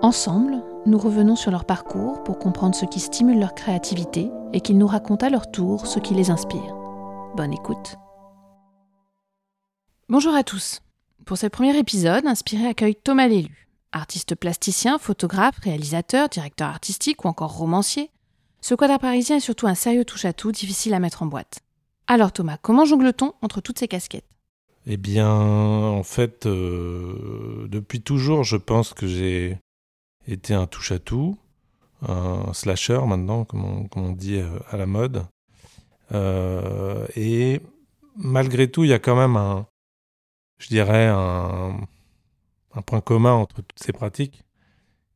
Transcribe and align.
Ensemble, 0.00 0.62
nous 0.86 0.96
revenons 0.96 1.34
sur 1.34 1.50
leur 1.50 1.64
parcours 1.64 2.22
pour 2.22 2.38
comprendre 2.38 2.76
ce 2.76 2.84
qui 2.84 3.00
stimule 3.00 3.40
leur 3.40 3.56
créativité 3.56 4.30
et 4.52 4.60
qu'ils 4.60 4.78
nous 4.78 4.86
racontent 4.86 5.26
à 5.26 5.28
leur 5.28 5.50
tour 5.50 5.88
ce 5.88 5.98
qui 5.98 6.14
les 6.14 6.30
inspire. 6.30 6.76
Bonne 7.36 7.52
écoute. 7.52 7.96
Bonjour 10.08 10.36
à 10.36 10.44
tous. 10.44 10.82
Pour 11.24 11.36
ce 11.36 11.48
premier 11.48 11.76
épisode, 11.76 12.26
Inspiré 12.26 12.68
accueille 12.68 12.94
Thomas 12.94 13.26
Lélu. 13.26 13.68
Artiste 13.90 14.36
plasticien, 14.36 14.98
photographe, 14.98 15.58
réalisateur, 15.58 16.28
directeur 16.28 16.68
artistique 16.68 17.24
ou 17.24 17.28
encore 17.28 17.56
romancier, 17.56 18.12
ce 18.60 18.76
quadre 18.76 19.00
parisien 19.00 19.38
est 19.38 19.40
surtout 19.40 19.66
un 19.66 19.74
sérieux 19.74 20.04
touche-à-tout 20.04 20.52
difficile 20.52 20.94
à 20.94 21.00
mettre 21.00 21.24
en 21.24 21.26
boîte. 21.26 21.58
Alors 22.06 22.30
Thomas, 22.30 22.56
comment 22.62 22.84
jongle-t-on 22.84 23.32
entre 23.42 23.60
toutes 23.60 23.80
ces 23.80 23.88
casquettes? 23.88 24.28
Eh 24.86 24.96
bien, 24.96 25.28
en 25.28 26.04
fait, 26.04 26.46
euh, 26.46 27.66
depuis 27.68 28.00
toujours, 28.00 28.44
je 28.44 28.56
pense 28.56 28.94
que 28.94 29.08
j'ai 29.08 29.58
été 30.28 30.54
un 30.54 30.66
touche-à-tout, 30.66 31.38
un 32.02 32.52
slasher 32.52 33.00
maintenant, 33.06 33.44
comme 33.44 33.88
on, 33.94 34.12
dit 34.12 34.36
euh, 34.36 34.58
à 34.70 34.76
la 34.76 34.86
mode. 34.86 35.26
Euh, 36.12 37.06
et 37.16 37.60
malgré 38.16 38.70
tout, 38.70 38.84
il 38.84 38.90
y 38.90 38.92
a 38.92 38.98
quand 38.98 39.16
même 39.16 39.36
un, 39.36 39.66
je 40.58 40.68
dirais, 40.68 41.06
un, 41.08 41.80
point 42.86 43.00
commun 43.00 43.32
entre 43.32 43.56
toutes 43.56 43.80
ces 43.80 43.92
pratiques, 43.92 44.44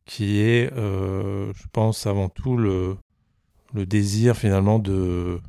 qui 0.04 0.40
est, 0.40 0.68
je 0.74 1.68
pense, 1.72 2.06
avant 2.06 2.28
tout 2.28 2.56
le, 2.56 2.96
désir 3.72 4.36
finalement 4.36 4.80
de, 4.80 5.40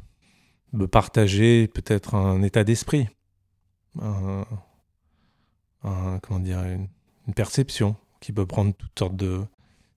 de 0.73 0.85
partager 0.85 1.67
peut-être 1.67 2.13
un 2.13 2.43
état 2.43 2.63
d'esprit, 2.63 3.07
comment 6.21 6.39
dire, 6.39 6.63
une, 6.63 6.87
perception 7.35 7.95
qui 8.23 8.31
peut 8.31 8.45
prendre 8.45 8.73
toutes 8.73 8.97
sortes 8.97 9.17
de, 9.17 9.41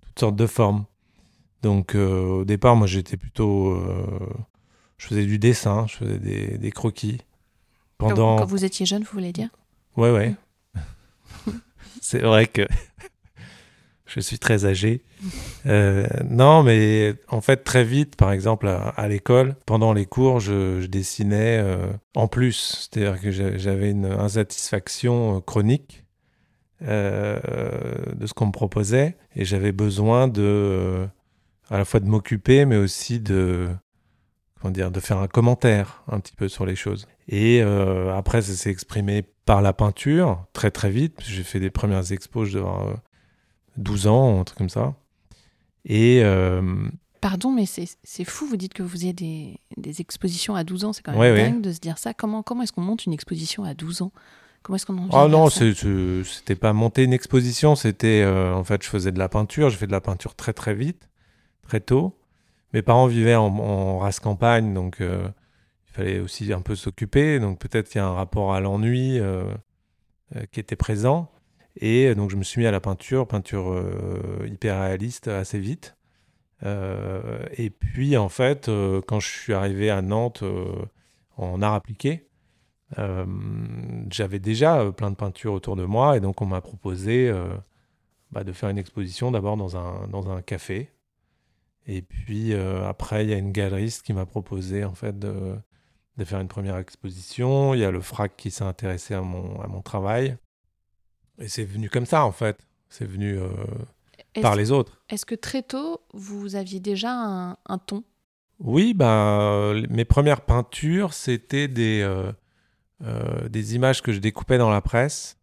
toutes 0.05 0.19
sortes 0.19 0.36
de 0.36 0.46
formes. 0.48 0.84
Donc 1.62 1.94
euh, 1.94 2.41
au 2.41 2.44
départ, 2.44 2.74
moi 2.74 2.88
j'étais 2.88 3.16
plutôt, 3.16 3.70
euh, 3.70 4.28
je 4.98 5.06
faisais 5.06 5.24
du 5.24 5.38
dessin, 5.38 5.86
je 5.86 5.96
faisais 5.96 6.19
des, 6.19 6.58
des 6.58 6.70
croquis. 6.72 7.19
Pendant... 7.98 8.36
Quand, 8.36 8.44
vous 8.44 8.64
étiez 8.64 8.84
jeune, 8.84 9.04
vous 9.04 9.12
voulez 9.12 9.32
dire? 9.32 9.50
Ouais, 9.97 10.10
ouais. 10.10 10.34
C'est 12.02 12.19
vrai 12.19 12.48
que 12.48 12.66
je 14.06 14.19
suis 14.19 14.41
très 14.41 14.64
âgé. 14.64 15.02
Euh, 15.66 16.08
non, 16.28 16.64
mais 16.64 17.14
en 17.28 17.41
fait, 17.41 17.58
très 17.58 17.84
vite, 17.84 18.16
par 18.16 18.32
exemple, 18.32 18.66
à, 18.69 19.08
l'école, 19.08 19.54
pendant 19.66 19.92
les 19.92 20.04
cours, 20.04 20.41
je, 20.41 20.84
dessinais 20.86 21.58
euh, 21.58 21.92
en 22.16 22.27
plus. 22.27 22.88
C'est-à-dire 22.91 23.20
que 23.20 23.30
j'avais 23.30 23.92
une 23.92 24.06
insatisfaction 24.06 25.41
euh, 26.82 27.38
de 28.14 28.27
ce 28.27 28.34
qu'on 28.34 28.46
me 28.46 28.52
proposait 28.52 29.16
et 29.34 29.44
j'avais 29.44 29.72
besoin 29.72 30.28
de, 30.28 31.06
à 31.70 31.78
la 31.78 31.84
fois 31.84 32.00
de 32.00 32.06
m'occuper, 32.06 32.64
mais 32.64 32.77
aussi 32.77 33.20
de, 33.20 33.69
comment 34.60 34.72
dire, 34.72 34.91
de 34.91 35.00
faire 35.00 35.19
un 35.19 35.28
commentaire 35.28 36.02
un 36.08 36.20
petit 36.20 36.34
peu 36.34 36.48
sur 36.48 36.66
les 36.66 36.77
choses. 36.77 37.06
Et 37.28 37.60
après, 37.60 38.42
ça 38.42 38.53
s'est 38.53 38.70
exprimé 38.70 39.25
par 39.47 39.62
la 39.62 39.72
peinture, 39.72 40.44
très 40.53 40.70
très 40.70 40.91
vite. 40.91 41.20
J'ai 41.25 41.42
fait 41.42 41.60
des 41.60 41.70
premières 41.70 42.12
expos, 42.12 42.48
je 42.48 42.59
devais 42.59 42.69
12 43.78 44.06
ans, 44.06 44.41
un 44.41 44.44
truc 44.44 44.58
comme 44.58 44.69
ça. 44.69 44.94
Et. 45.84 46.20
Euh, 46.22 46.88
Pardon, 47.20 47.50
mais 47.50 47.64
c'est 47.66 48.25
fou, 48.25 48.47
vous 48.47 48.56
dites 48.56 48.75
que 48.75 48.82
vous 48.82 48.88
faisiez 48.88 49.12
des, 49.12 49.58
des 49.76 50.00
expositions 50.00 50.54
à 50.54 50.62
12 50.62 50.84
ans, 50.84 50.93
c'est 50.93 51.03
quand 51.03 51.19
même 51.19 51.37
dingue 51.37 51.60
de 51.60 51.72
se 51.72 51.81
dire 51.81 51.98
ça. 51.98 52.14
Comment, 52.14 52.43
comment 52.43 52.62
est-ce 52.62 52.72
qu'on 52.72 52.82
monte 52.82 53.06
une 53.06 53.12
exposition 53.12 53.64
à 53.64 53.75
12 53.75 54.03
ans? 54.03 54.12
Comment 54.66 54.77
est-ce 54.77 54.87
qu'on 54.87 54.99
en 54.99 55.09
Ah 55.12 55.28
non, 55.28 55.49
c'était 55.49 56.56
pas 56.56 56.72
monter 56.72 57.04
une 57.04 57.12
exposition, 57.12 57.77
c'était. 57.77 58.22
Euh, 58.22 58.53
en 58.53 58.65
fait, 58.65 58.82
je 58.82 58.88
faisais 58.88 59.12
de 59.12 59.19
la 59.19 59.28
peinture, 59.28 59.71
je 59.71 59.77
fais 59.77 59.87
de 59.87 59.93
la 59.93 60.00
peinture 60.00 60.34
très 60.34 60.53
très 60.53 60.75
vite, 60.75 61.09
très 61.62 61.78
tôt. 61.78 62.19
Mes 62.72 62.82
parents 62.82 63.06
vivaient 63.06 63.37
en, 63.37 63.99
race 63.99 64.19
campagne, 64.19 64.75
donc 64.75 65.00
euh, 65.00 65.28
il 65.87 65.93
fallait 65.93 66.19
aussi 66.19 66.53
un 66.53 66.62
peu 66.62 66.75
s'occuper. 66.75 67.38
Donc 67.38 67.60
peut-être 67.60 67.88
qu'il 67.88 68.00
y 68.00 68.03
a 68.03 68.06
un 68.09 68.15
rapport 68.15 68.55
à 68.55 68.60
l'ennui 68.60 69.21
qui 70.50 70.59
était 70.59 70.75
présent. 70.75 71.31
Et 71.76 72.15
donc 72.15 72.31
je 72.31 72.37
me 72.37 72.43
suis 72.43 72.60
mis 72.60 72.66
à 72.66 72.71
la 72.71 72.81
peinture, 72.81 73.26
peinture 73.26 73.71
euh, 73.71 74.47
hyper 74.47 74.81
réaliste 74.81 75.28
assez 75.28 75.59
vite. 75.59 75.97
Euh, 76.65 77.44
et 77.53 77.71
puis 77.71 78.16
en 78.16 78.31
fait, 78.31 78.69
euh, 78.69 79.03
quand 79.06 79.21
je 79.21 79.28
suis 79.28 79.53
arrivé 79.53 79.91
à 79.91 80.00
Nantes 80.00 80.43
en 81.37 81.60
art 81.62 81.75
appliqué, 81.75 82.25
j'avais 84.10 84.38
déjà 84.38 84.92
plein 84.92 85.10
de 85.10 85.16
peintures 85.16 85.52
autour 85.52 85.76
de 85.76 85.84
moi 85.84 86.16
et 86.16 86.20
donc 86.20 86.41
on 86.41 86.47
m'a 86.47 86.60
proposé 86.60 87.32
bah, 88.30 88.44
de 88.44 88.52
faire 88.52 88.69
une 88.69 88.78
exposition 88.78 89.30
d'abord 89.30 89.56
dans 89.56 89.76
un, 89.76 90.06
dans 90.08 90.30
un 90.30 90.41
café. 90.42 90.91
Et 91.86 92.02
puis 92.02 92.54
après, 92.54 93.25
il 93.25 93.30
y 93.30 93.34
a 93.34 93.38
une 93.38 93.52
galeriste 93.52 94.02
qui 94.02 94.12
m'a 94.12 94.26
proposé 94.26 94.84
en 94.84 94.94
fait 94.94 95.19
de, 95.19 95.56
de, 96.16 96.25
faire 96.25 96.41
une 96.41 96.48
première 96.48 96.76
exposition. 96.76 97.75
Il 97.75 97.80
y 97.80 97.84
a 97.84 97.91
le 97.91 98.00
FRAC 98.00 98.36
qui 98.36 98.50
s'est 98.50 98.64
intéressé 98.64 99.14
à 99.14 99.20
mon, 99.20 99.60
à 99.60 99.66
mon 99.66 99.82
travail. 99.82 100.36
Et 101.38 101.48
c'est 101.48 101.64
venu 101.64 101.91
comme 101.91 102.06
ça, 102.06 102.25
en 102.25 102.32
fait. 102.32 102.58
C'est 102.88 103.04
venu 103.04 103.38
euh, 103.38 103.48
par 104.41 104.56
les 104.56 104.70
autres. 104.70 105.00
Est-ce 105.08 105.26
que 105.26 105.34
très 105.34 105.62
tôt, 105.62 106.00
vous 106.12 106.56
aviez 106.56 106.80
déjà 106.80 107.10
un, 107.66 107.78
ton? 107.78 108.04
Oui, 108.58 108.94
ben, 108.94 109.84
mes 109.91 110.04
premières 110.04 110.41
peintures, 110.41 111.12
c'était 111.12 111.69
des, 111.69 112.02
euh, 113.02 113.44
euh, 113.44 113.48
des 113.48 113.74
images 113.74 114.02
que 114.02 114.12
je 114.12 114.18
découpais 114.18 114.58
dans 114.58 114.70
la 114.70 114.80
presse, 114.80 115.36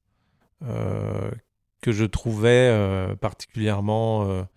que 0.62 1.92
je 1.92 2.06
trouvais 2.06 3.16
particulièrement 3.20 4.48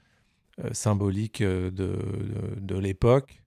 symboliques 0.70 1.42
de, 1.42 1.70
de, 1.70 2.78
l'époque 2.78 3.42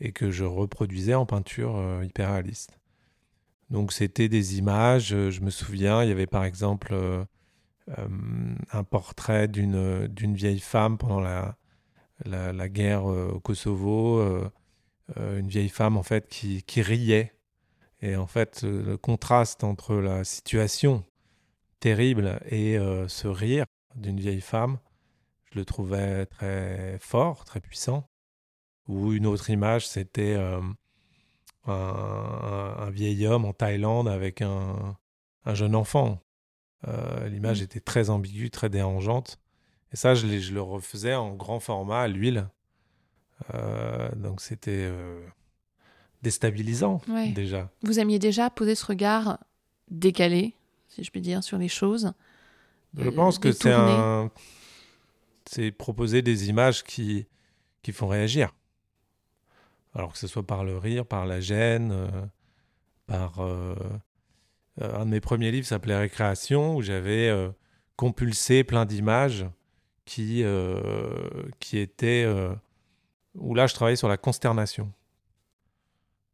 et 0.00 0.12
que 0.12 0.30
je 0.30 0.44
reproduisais 0.44 1.12
en 1.12 1.26
peinture 1.26 2.02
hyper 2.02 2.30
réaliste. 2.30 2.80
Donc 3.70 3.92
c'était 3.92 4.28
des 4.28 4.58
images, 4.58 5.14
euh, 5.14 5.30
je 5.30 5.40
me 5.42 5.50
souviens, 5.50 6.02
il 6.02 6.08
y 6.08 6.12
avait 6.12 6.26
par 6.26 6.44
exemple 6.44 6.88
euh, 6.92 7.24
euh, 7.96 8.08
un 8.72 8.84
portrait 8.84 9.46
d'une 9.46 10.34
vieille 10.34 10.58
femme 10.58 10.98
pendant 10.98 11.20
la, 11.20 11.56
la, 12.24 12.68
guerre 12.68 13.04
au 13.04 13.40
Kosovo, 13.40 14.22
une 15.16 15.48
vieille 15.48 15.68
femme 15.68 15.96
en 15.96 16.02
fait 16.02 16.28
qui, 16.28 16.62
qui, 16.64 16.82
riait. 16.82 17.32
Et 18.02 18.16
en 18.16 18.26
fait, 18.26 18.62
le 18.62 18.96
contraste 18.96 19.64
entre 19.64 19.94
la 19.96 20.24
situation 20.24 21.04
terrible 21.80 22.40
et 22.46 22.78
ce 23.08 23.28
rire 23.28 23.66
d'une 23.94 24.18
vieille 24.18 24.40
femme, 24.40 24.78
je 25.52 25.58
le 25.58 25.64
trouvais 25.64 26.26
très 26.26 26.98
fort, 27.00 27.44
très 27.44 27.60
puissant. 27.60 28.08
Ou 28.88 29.12
une 29.12 29.26
autre 29.26 29.50
image, 29.50 29.86
c'était 29.86 30.36
un, 31.66 32.90
vieil 32.90 33.26
homme 33.26 33.44
en 33.44 33.52
Thaïlande 33.52 34.08
avec 34.08 34.42
un, 34.42 34.96
jeune 35.46 35.74
enfant. 35.74 36.20
Euh, 36.88 37.28
l'image 37.28 37.60
mmh. 37.60 37.64
était 37.64 37.80
très 37.80 38.08
ambiguë, 38.10 38.50
très 38.50 38.70
dérangeante. 38.70 39.38
Et 39.92 39.96
ça, 39.96 40.14
je, 40.14 40.26
je 40.26 40.54
le 40.54 40.62
refaisais 40.62 41.14
en 41.14 41.34
grand 41.34 41.60
format 41.60 42.00
à 42.02 42.08
l'huile. 42.08 42.48
Euh, 43.54 44.10
donc 44.16 44.40
c'était 44.40 44.90
euh, 46.20 46.24
déstabilisant 46.24 47.00
déjà. 47.34 47.70
Vous 47.82 47.98
aimiez 47.98 48.18
déjà 48.18 48.50
poser 48.50 48.74
ce 48.74 48.86
regard 48.86 49.38
décalé, 49.90 50.54
si 50.88 51.02
je 51.02 51.10
puis 51.10 51.20
dire, 51.20 51.42
sur 51.42 51.58
les 51.58 51.68
choses. 51.68 52.12
Je 52.96 53.10
pense 53.10 53.38
que 53.38 53.52
c'est 53.52 53.72
un... 53.72 54.30
c'est 55.46 55.70
proposer 55.70 56.22
des 56.22 56.48
images 56.48 56.82
qui 56.84 57.26
qui 57.82 57.92
font 57.92 58.08
réagir. 58.08 58.52
Alors 59.94 60.12
que 60.12 60.18
ce 60.18 60.26
soit 60.26 60.46
par 60.46 60.64
le 60.64 60.78
rire, 60.78 61.04
par 61.06 61.26
la 61.26 61.40
gêne, 61.40 61.92
euh, 61.92 62.08
par... 63.06 63.40
Euh, 63.40 63.74
euh, 64.80 65.00
un 65.00 65.04
de 65.04 65.10
mes 65.10 65.20
premiers 65.20 65.50
livres 65.50 65.66
s'appelait 65.66 65.96
Récréation, 65.96 66.76
où 66.76 66.82
j'avais 66.82 67.30
compulsé 67.96 68.64
plein 68.64 68.86
d'images 68.86 69.44
qui, 70.04 70.44
qui 71.58 71.78
étaient... 71.78 72.26
où 73.34 73.54
là, 73.54 73.66
je 73.66 73.74
travaillais 73.74 73.96
sur 73.96 74.08
la 74.08 74.16
consternation. 74.16 74.90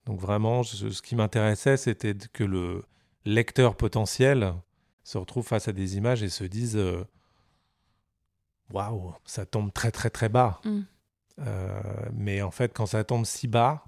Donc 0.07 0.21
vraiment, 0.21 0.63
ce 0.63 1.03
qui 1.03 1.17
m'intéressait, 1.17 1.77
c'était 1.77 2.15
que 2.33 2.45
le 2.45 2.85
lecteur 3.25 3.77
potentiel 3.77 4.55
se 5.03 5.19
retrouve 5.19 5.47
face 5.47 5.69
à 5.69 5.73
des 5.73 5.97
images 5.97 6.23
et 6.23 6.29
se 6.29 6.45
dise 6.45 6.81
waouh, 8.71 9.15
ça 9.25 9.47
tombe 9.47 9.73
très 9.73 9.91
très 9.91 10.11
très 10.11 10.29
bas. 10.29 10.61
Mmh. 10.65 10.81
mais 12.13 12.41
en 12.41 12.51
fait, 12.51 12.73
quand 12.73 12.87
ça 12.87 13.05
tombe 13.05 13.27
si 13.27 13.49
bas, 13.49 13.85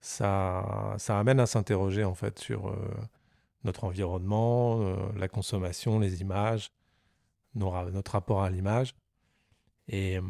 ça, 0.00 0.94
ça 0.98 1.18
amène 1.18 1.40
à 1.40 1.46
s'interroger 1.46 2.04
en 2.04 2.14
fait 2.14 2.38
sur 2.38 2.74
notre 3.64 3.84
environnement, 3.84 4.96
la 5.16 5.28
consommation, 5.28 5.98
les 5.98 6.20
images, 6.20 6.70
notre 7.54 8.12
rapport 8.12 8.42
à 8.42 8.50
l'image. 8.50 8.94
Et 9.88 10.20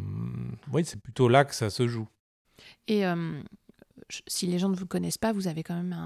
oui, 0.72 0.84
c'est 0.84 1.00
plutôt 1.00 1.28
là 1.28 1.44
que 1.44 1.54
ça 1.54 1.68
se 1.68 1.86
joue. 1.86 2.08
Et 2.88 3.04
si 4.26 4.46
les 4.46 4.58
gens 4.58 4.68
ne 4.68 4.76
vous 4.76 4.86
connaissent 4.86 5.18
pas, 5.18 5.32
vous 5.32 5.48
avez 5.48 5.62
quand 5.62 5.74
même 5.74 5.96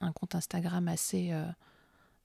un, 0.00 0.12
compte 0.12 0.34
Instagram 0.34 0.88
assez, 0.88 1.32
euh, 1.32 1.44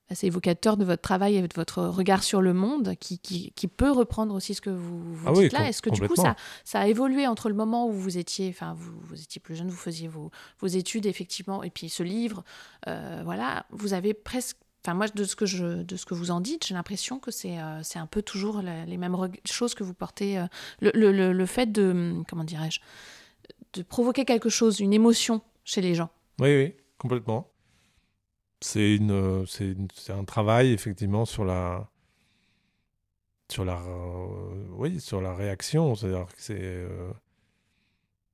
assez 0.09 0.27
évocateur 0.27 0.77
de 0.77 0.85
votre 0.85 1.01
travail 1.01 1.35
et 1.35 1.47
de 1.47 1.53
votre 1.55 1.83
regard 1.83 2.23
sur 2.23 2.41
le 2.41 2.53
monde, 2.53 2.95
qui, 2.99 3.19
qui, 3.19 3.51
qui 3.51 3.67
peut 3.67 3.91
reprendre 3.91 4.35
aussi 4.35 4.53
ce 4.53 4.61
que 4.61 4.69
vous, 4.69 5.13
vous 5.13 5.27
ah 5.29 5.33
dites 5.33 5.53
là. 5.53 5.67
Est-ce 5.67 5.81
que 5.81 5.89
du 5.89 6.01
coup, 6.07 6.15
ça, 6.15 6.35
ça 6.63 6.81
a 6.81 6.87
évolué 6.87 7.27
entre 7.27 7.49
le 7.49 7.55
moment 7.55 7.87
où 7.87 7.91
vous 7.91 8.17
étiez, 8.17 8.49
enfin, 8.49 8.73
vous, 8.73 8.93
vous 9.01 9.21
étiez 9.21 9.39
plus 9.39 9.55
jeune, 9.55 9.69
vous 9.69 9.75
faisiez 9.75 10.07
vos, 10.07 10.31
vos 10.59 10.67
études, 10.67 11.05
effectivement, 11.05 11.63
et 11.63 11.69
puis 11.69 11.89
ce 11.89 12.03
livre, 12.03 12.43
euh, 12.87 13.21
voilà, 13.23 13.65
vous 13.71 13.93
avez 13.93 14.13
presque 14.13 14.57
Enfin, 14.83 14.95
moi, 14.95 15.07
de 15.07 15.23
ce 15.25 15.35
que, 15.35 15.45
je, 15.45 15.83
de 15.83 15.95
ce 15.95 16.07
que 16.07 16.15
vous 16.15 16.31
en 16.31 16.41
dites, 16.41 16.65
j'ai 16.65 16.73
l'impression 16.73 17.19
que 17.19 17.29
c'est 17.29 17.59
euh, 17.59 17.83
un 17.93 18.07
peu 18.07 18.23
toujours 18.23 18.63
les 18.63 18.97
mêmes 18.97 19.15
choses 19.45 19.75
que 19.75 19.83
vous 19.83 19.93
portez. 19.93 20.43
le, 20.79 20.89
le, 20.95 21.31
le, 21.31 21.45
fait 21.45 21.71
de, 21.71 22.15
comment 22.27 22.43
dirais-je, 22.43 22.79
de 23.73 23.83
provoquer 23.83 24.25
quelque 24.25 24.49
chose, 24.49 24.79
une 24.79 24.93
émotion 24.93 25.41
chez 25.63 25.81
les 25.81 25.95
gens. 25.95 26.09
Oui, 26.39 26.55
oui, 26.55 26.75
complètement. 26.97 27.51
C'est 28.59 28.99
c'est 29.49 30.13
un 30.13 30.23
travail 30.23 30.71
effectivement 30.71 31.25
sur 31.25 31.45
la, 31.45 31.89
sur 33.51 33.65
la, 33.65 33.79
euh, 33.79 34.65
oui, 34.71 34.99
sur 34.99 35.21
la 35.21 35.35
réaction. 35.35 35.95
C'est-à-dire 35.95 36.27
que 36.27 36.41
c'est, 36.41 36.57
euh, 36.59 37.11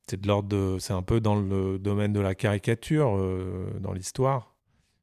c'est 0.07 0.21
de 0.21 0.27
l'ordre 0.27 0.49
de, 0.49 0.77
c'est 0.79 0.93
un 0.93 1.01
peu 1.01 1.19
dans 1.19 1.35
le 1.35 1.79
domaine 1.79 2.13
de 2.13 2.19
la 2.19 2.35
caricature 2.35 3.17
euh, 3.17 3.71
dans 3.79 3.93
l'histoire. 3.93 4.55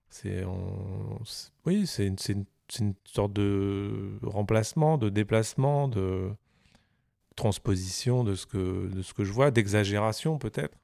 C'est, 0.09 0.45
oui, 1.67 1.89
c'est 1.89 2.07
une, 2.07 2.17
une, 2.29 2.45
une, 2.79 2.95
sorte 3.05 3.33
de 3.33 4.13
remplacement, 4.23 4.97
de 4.97 5.09
déplacement, 5.09 5.89
de 5.89 6.31
transposition 7.37 8.25
de 8.25 8.35
ce 8.35 8.47
que, 8.47 8.89
de 8.93 9.03
ce 9.03 9.13
que 9.13 9.25
je 9.25 9.33
vois, 9.33 9.51
d'exagération 9.51 10.39
peut-être, 10.39 10.77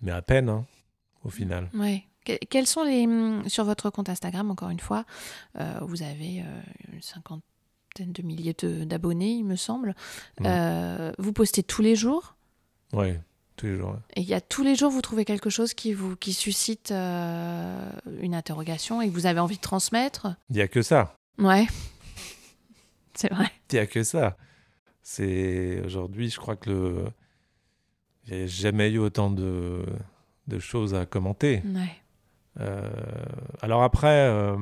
mais 0.00 0.12
à 0.12 0.22
peine 0.22 0.48
hein, 0.48 0.64
au 1.24 1.30
final. 1.30 1.68
Oui. 1.74 2.04
quels 2.24 2.66
sont 2.66 2.84
les. 2.84 3.04
Hum, 3.04 3.48
sur 3.48 3.64
votre 3.64 3.90
compte 3.90 4.08
Instagram, 4.08 4.50
encore 4.50 4.70
une 4.70 4.80
fois, 4.80 5.04
euh, 5.58 5.78
vous 5.82 6.02
avez 6.02 6.40
euh, 6.40 6.62
une 6.92 7.02
cinquantaine 7.02 7.42
de 7.98 8.22
milliers 8.22 8.54
d'abonnés, 8.86 9.32
il 9.32 9.44
me 9.44 9.56
semble. 9.56 9.94
Euh, 10.42 11.12
vous 11.18 11.32
postez 11.32 11.62
tous 11.62 11.82
les 11.82 11.96
jours? 11.96 12.36
Oui, 12.92 13.14
tous 13.56 13.66
les 13.66 13.76
jours. 13.78 13.96
Et 14.14 14.20
il 14.20 14.28
y 14.28 14.34
a 14.34 14.40
tous 14.40 14.62
les 14.62 14.74
jours, 14.74 14.90
vous 14.90 15.02
trouvez 15.02 15.24
quelque 15.24 15.50
chose 15.50 15.74
qui, 15.74 15.92
vous, 15.92 16.16
qui 16.16 16.32
suscite 16.32 16.90
une 16.90 18.34
interrogation 18.34 19.02
et 19.02 19.08
que 19.08 19.14
vous 19.14 19.26
avez 19.26 19.40
envie 19.40 19.56
de 19.56 19.62
transmettre? 19.62 20.28
Il 20.50 20.56
n'y 20.56 20.62
a 20.62 20.68
que 20.68 20.82
ça. 20.82 21.16
Ouais. 21.38 21.66
C'est 23.14 23.32
vrai. 23.32 23.50
Il 23.70 23.74
n'y 23.74 23.80
a 23.80 23.86
que 23.86 24.02
ça. 24.02 24.36
C'est 25.02 25.80
aujourd'hui, 25.84 26.30
je 26.30 26.38
crois 26.38 26.56
que 26.56 26.70
le 26.70 27.04
j'ai 28.24 28.46
jamais 28.46 28.90
eu 28.90 28.98
autant 28.98 29.30
de, 29.30 29.84
de 30.46 30.58
choses 30.58 30.94
à 30.94 31.06
commenter. 31.06 31.62
Euh, 32.60 32.90
alors 33.60 33.82
après, 33.82 34.28
euh, 34.28 34.56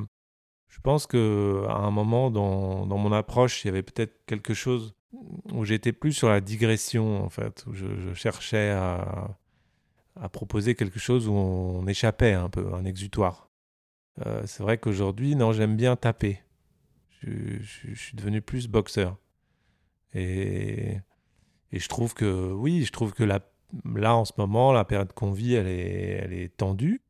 je 0.69 0.81
pense 0.81 1.07
que 1.07 1.65
à 1.69 1.75
un 1.75 1.91
moment 1.91 2.31
dans, 2.31 2.87
dans 2.87 2.99
mon 2.99 3.13
approche, 3.13 3.65
il 3.65 3.69
y 3.69 3.71
avait 3.71 3.83
peut-être 3.83 4.25
quelque 4.27 4.55
chose 4.55 4.95
où 5.53 5.65
j'étais 5.65 5.93
plus 5.93 6.13
sur 6.13 6.29
la 6.29 6.41
digression 6.41 7.25
en 7.25 7.29
fait, 7.29 7.65
où 7.67 7.75
je, 7.75 8.15
cherchais 8.15 8.71
à, 8.71 9.37
à, 10.21 10.29
proposer 10.29 10.75
quelque 10.75 11.01
chose 11.01 11.29
où 11.29 11.33
on 11.33 11.87
échappait 11.87 12.33
un 12.33 12.49
peu, 12.49 12.73
un 12.75 12.85
exutoire. 12.85 13.51
Euh, 14.25 14.43
c'est 14.47 14.63
vrai 14.63 14.79
qu'aujourd'hui, 14.79 15.35
non, 15.35 15.53
j'aime 15.53 15.77
bien 15.77 15.97
taper. 15.97 16.41
Je, 17.23 17.59
je, 17.61 17.95
suis 17.95 18.17
devenu 18.17 18.41
plus 18.41 18.69
boxeur. 18.69 19.17
Et, 20.15 20.99
et 21.73 21.79
je 21.79 21.89
trouve 21.89 22.15
que, 22.15 22.53
oui, 22.53 22.85
je 22.85 22.93
trouve 22.93 23.13
que 23.13 23.25
la, 23.25 23.41
là, 23.95 24.17
en 24.17 24.25
ce 24.25 24.33
moment, 24.39 24.73
la 24.73 24.85
période 24.85 25.13
qu'on 25.13 25.33
vit, 25.33 25.55
elle 25.55 25.69
est, 25.69 26.21
elle 26.23 26.33
est 26.33 26.57
tendue. 26.57 27.01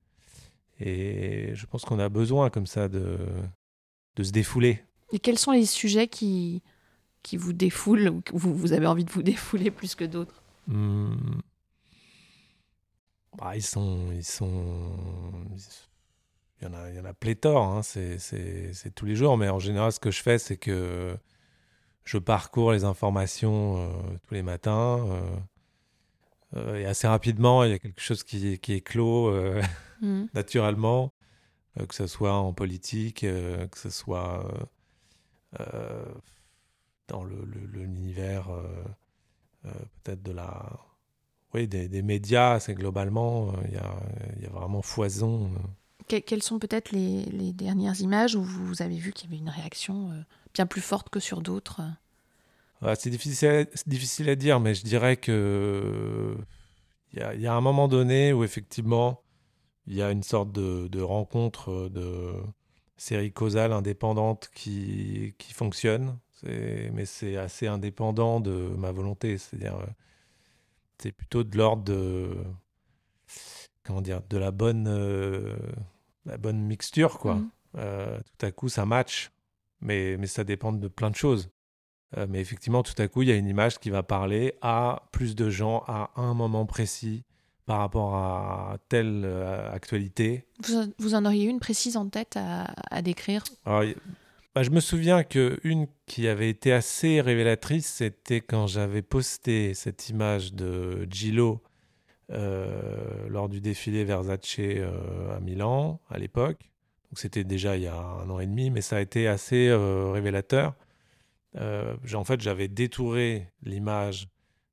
Et 0.78 1.50
je 1.54 1.66
pense 1.66 1.84
qu'on 1.84 1.98
a 1.98 2.08
besoin, 2.08 2.50
comme 2.50 2.66
ça, 2.66 2.88
de, 2.88 3.18
de 4.16 4.22
se 4.22 4.32
défouler. 4.32 4.82
Et 5.12 5.18
quels 5.18 5.38
sont 5.38 5.52
les 5.52 5.66
sujets 5.66 6.08
qui, 6.08 6.62
qui 7.22 7.36
vous 7.36 7.52
défoulent, 7.52 8.08
ou 8.08 8.20
que 8.22 8.32
vous, 8.34 8.54
vous 8.54 8.72
avez 8.72 8.86
envie 8.86 9.04
de 9.04 9.10
vous 9.10 9.22
défouler 9.24 9.70
plus 9.70 9.94
que 9.94 10.04
d'autres? 10.04 10.42
Hmm. 10.66 11.40
bah, 13.36 13.56
Ils 13.56 13.62
sont. 13.62 14.10
Ils 14.12 14.24
sont... 14.24 14.94
Il 16.62 16.66
y, 16.66 16.70
en 16.70 16.74
a, 16.74 16.90
il 16.90 16.96
y 16.96 17.00
en 17.00 17.06
a 17.06 17.14
pléthore, 17.14 17.62
hein. 17.62 17.82
c'est 17.82 18.94
tous 18.94 19.06
les 19.06 19.16
jours, 19.16 19.38
mais 19.38 19.48
en 19.48 19.58
général, 19.58 19.92
ce 19.92 19.98
que 19.98 20.10
je 20.10 20.20
fais, 20.22 20.38
c'est 20.38 20.58
que 20.58 21.16
je 22.10 22.18
parcours 22.18 22.72
les 22.72 22.82
informations 22.82 23.76
euh, 23.76 23.88
tous 24.26 24.34
les 24.34 24.42
matins. 24.42 25.06
Euh, 25.06 25.20
euh, 26.56 26.76
et 26.80 26.84
assez 26.84 27.06
rapidement, 27.06 27.62
il 27.62 27.70
y 27.70 27.72
a 27.72 27.78
quelque 27.78 28.00
chose 28.00 28.24
qui, 28.24 28.58
qui 28.58 28.72
éclot 28.72 29.32
mm. 30.02 30.24
naturellement, 30.34 31.12
que 31.88 31.94
ce 31.94 32.08
soit 32.08 32.34
en 32.34 32.52
politique, 32.52 33.20
que 33.20 33.78
ce 33.78 33.90
soit 33.90 34.44
dans 37.06 37.24
l'univers 37.24 38.48
peut-être 39.62 40.22
de 40.22 40.32
la... 40.32 40.80
Oui, 41.54 41.68
des, 41.68 41.88
des 41.88 42.02
médias, 42.02 42.58
c'est 42.60 42.74
globalement, 42.74 43.52
il 43.66 43.74
y 43.74 43.76
a, 43.76 43.94
y, 44.40 44.46
a, 44.46 44.50
vraiment 44.50 44.82
foison. 44.82 45.50
quelles 46.06 46.42
sont 46.42 46.58
peut-être 46.58 46.90
les, 46.92 47.24
les, 47.24 47.52
dernières 47.52 48.00
images 48.00 48.34
où 48.36 48.42
vous 48.42 48.82
avez 48.82 48.96
vu 48.96 49.12
qu'il 49.12 49.30
y 49.30 49.32
avait 49.32 49.42
une 49.42 49.48
réaction 49.48 50.12
bien 50.54 50.66
plus 50.66 50.80
forte 50.80 51.10
que 51.10 51.20
sur 51.20 51.42
d'autres 51.42 51.82
C'est 52.98 53.10
difficile, 53.10 53.68
difficile 53.86 54.28
à 54.28 54.36
dire, 54.36 54.60
mais 54.60 54.74
je 54.74 54.84
dirais 54.84 55.16
que 55.16 56.36
il 57.12 57.40
y, 57.40 57.46
a 57.46 57.54
un 57.54 57.60
moment 57.60 57.88
donné 57.88 58.32
où 58.32 58.44
effectivement 58.44 59.22
il 59.88 59.94
y 59.94 60.02
a 60.02 60.12
une 60.12 60.22
sorte 60.22 60.52
de, 60.52 60.86
de 60.86 61.00
rencontre 61.00 61.88
de 61.88 62.34
série 62.96 63.32
causale 63.32 63.72
indépendante 63.72 64.48
qui, 64.54 65.34
qui 65.38 65.52
fonctionne, 65.52 66.18
mais 66.44 67.04
c'est 67.06 67.36
assez 67.36 67.66
indépendant 67.66 68.38
de 68.38 68.52
ma 68.52 68.92
volonté. 68.92 69.38
C'est-à-dire, 69.38 69.76
c'est 70.98 71.10
plutôt 71.10 71.42
de 71.42 71.56
l'ordre 71.58 71.82
de 71.82 72.36
comment 73.84 74.02
dire, 74.02 74.20
de 74.28 74.38
la 74.38 74.50
bonne, 74.50 74.86
euh, 74.88 75.56
la 76.26 76.36
bonne 76.36 76.60
mixture, 76.60 77.18
quoi. 77.18 77.34
Mmh. 77.34 77.50
Euh, 77.76 78.20
tout 78.38 78.46
à 78.46 78.50
coup, 78.50 78.68
ça 78.68 78.86
match 78.86 79.30
mais, 79.80 80.16
mais 80.18 80.26
ça 80.26 80.44
dépend 80.44 80.72
de 80.72 80.88
plein 80.88 81.10
de 81.10 81.16
choses. 81.16 81.50
Euh, 82.16 82.26
mais 82.28 82.40
effectivement, 82.40 82.82
tout 82.82 83.00
à 83.00 83.08
coup, 83.08 83.22
il 83.22 83.28
y 83.28 83.32
a 83.32 83.36
une 83.36 83.48
image 83.48 83.78
qui 83.78 83.90
va 83.90 84.02
parler 84.02 84.54
à 84.62 85.08
plus 85.12 85.34
de 85.34 85.48
gens 85.48 85.84
à 85.86 86.10
un 86.16 86.34
moment 86.34 86.66
précis 86.66 87.24
par 87.66 87.78
rapport 87.78 88.16
à 88.16 88.78
telle 88.88 89.22
euh, 89.24 89.70
actualité. 89.72 90.44
Vous, 90.64 90.92
vous, 90.98 91.14
en 91.14 91.24
auriez 91.24 91.48
une 91.48 91.60
précise 91.60 91.96
en 91.96 92.08
tête 92.08 92.36
à, 92.36 92.74
à 92.90 93.00
décrire? 93.00 93.44
Alors, 93.64 93.84
bah, 94.54 94.64
Je 94.64 94.70
me 94.70 94.80
souviens 94.80 95.22
qu'une 95.22 95.86
qui 96.06 96.26
avait 96.26 96.50
été 96.50 96.72
assez 96.72 97.20
révélatrice, 97.20 97.86
c'était 97.86 98.40
quand 98.40 98.66
j'avais 98.66 99.02
posté 99.02 99.74
cette 99.74 100.08
image 100.08 100.52
de 100.52 101.06
Gillo 101.08 101.62
euh, 102.32 103.28
lors 103.28 103.48
du 103.48 103.60
défilé 103.60 104.04
Versace 104.04 104.58
à 104.58 105.38
Milan 105.40 106.00
à 106.10 106.18
l'époque. 106.18 106.69
Donc 107.10 107.18
c'était 107.18 107.42
déjà 107.42 107.76
il 107.76 107.82
y 107.82 107.86
a 107.88 107.96
un 107.96 108.30
an 108.30 108.38
et 108.38 108.46
demi, 108.46 108.70
mais 108.70 108.82
ça 108.82 108.96
a 108.96 109.00
été 109.00 109.26
assez 109.26 109.68
euh, 109.68 110.12
révélateur. 110.12 110.74
Euh, 111.56 111.96
en 112.14 112.24
fait, 112.24 112.40
j'avais 112.40 112.68
détouré 112.68 113.48
l'image 113.64 114.28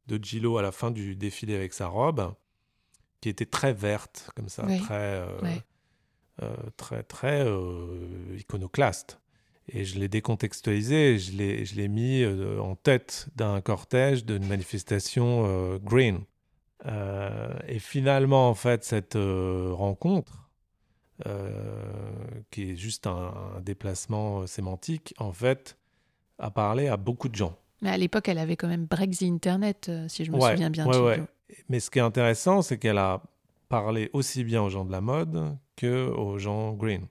de 0.05 0.23
Gillo 0.23 0.57
à 0.59 0.61
la 0.61 0.71
fin 0.71 0.91
du 0.91 1.15
défilé 1.15 1.55
avec 1.55 1.73
sa 1.73 1.87
robe, 1.87 2.33
qui 3.21 3.29
était 3.29 3.47
très 3.47 3.73
verte, 3.73 4.29
comme 4.35 4.49
ça, 4.49 4.67
très, 4.83 5.25
euh, 6.41 6.53
très, 6.77 7.01
très 7.01 7.43
iconoclaste. 8.37 9.19
Et 9.69 9.83
je 9.83 9.99
l'ai 9.99 10.07
décontextualisé, 10.07 11.17
je 11.17 11.75
l'ai 11.75 11.87
mis 11.87 12.23
en 12.59 12.75
tête 12.75 13.27
d'un 13.35 13.59
cortège, 13.59 14.23
d'une 14.23 14.45
manifestation 14.45 15.77
green. 15.79 16.21
et 16.85 17.79
finalement, 17.79 18.49
en 18.49 18.53
fait, 18.53 18.83
cette 18.83 19.15
rencontre, 19.15 20.46
qui 22.51 22.71
est 22.71 22.75
juste 22.75 23.07
un, 23.07 23.33
déplacement 23.61 24.41
euh, 24.41 24.47
sémantique, 24.47 25.13
en 25.17 25.31
fait, 25.31 25.77
a 26.39 26.51
parlé 26.51 26.87
à 26.87 26.97
beaucoup 26.97 27.29
de 27.29 27.35
gens. 27.35 27.57
Mais 27.81 27.89
à 27.89 27.97
l'époque, 27.97 28.27
elle 28.27 28.37
avait 28.37 28.55
quand 28.55 28.67
même 28.67 28.85
break 28.85 29.17
the 29.17 29.23
Internet, 29.23 29.87
euh, 29.89 30.07
si 30.07 30.25
je 30.25 30.31
me 30.31 30.39
souviens 30.39 30.69
bien. 30.69 30.87
Ouais, 30.87 31.21
Mais 31.69 31.79
ce 31.79 31.89
qui 31.89 31.99
est 31.99 32.03
intéressant, 32.03 32.61
c'est 32.61 32.77
qu'elle 32.77 32.97
a 32.97 33.21
parlé 33.69 34.09
aussi 34.13 34.43
bien 34.43 34.61
aux 34.63 34.69
gens 34.69 34.85
de 34.85 34.91
la 34.91 35.01
mode 35.01 35.57
que 35.75 36.07
aux 36.09 36.37
gens 36.39 36.73
green. 36.73 37.07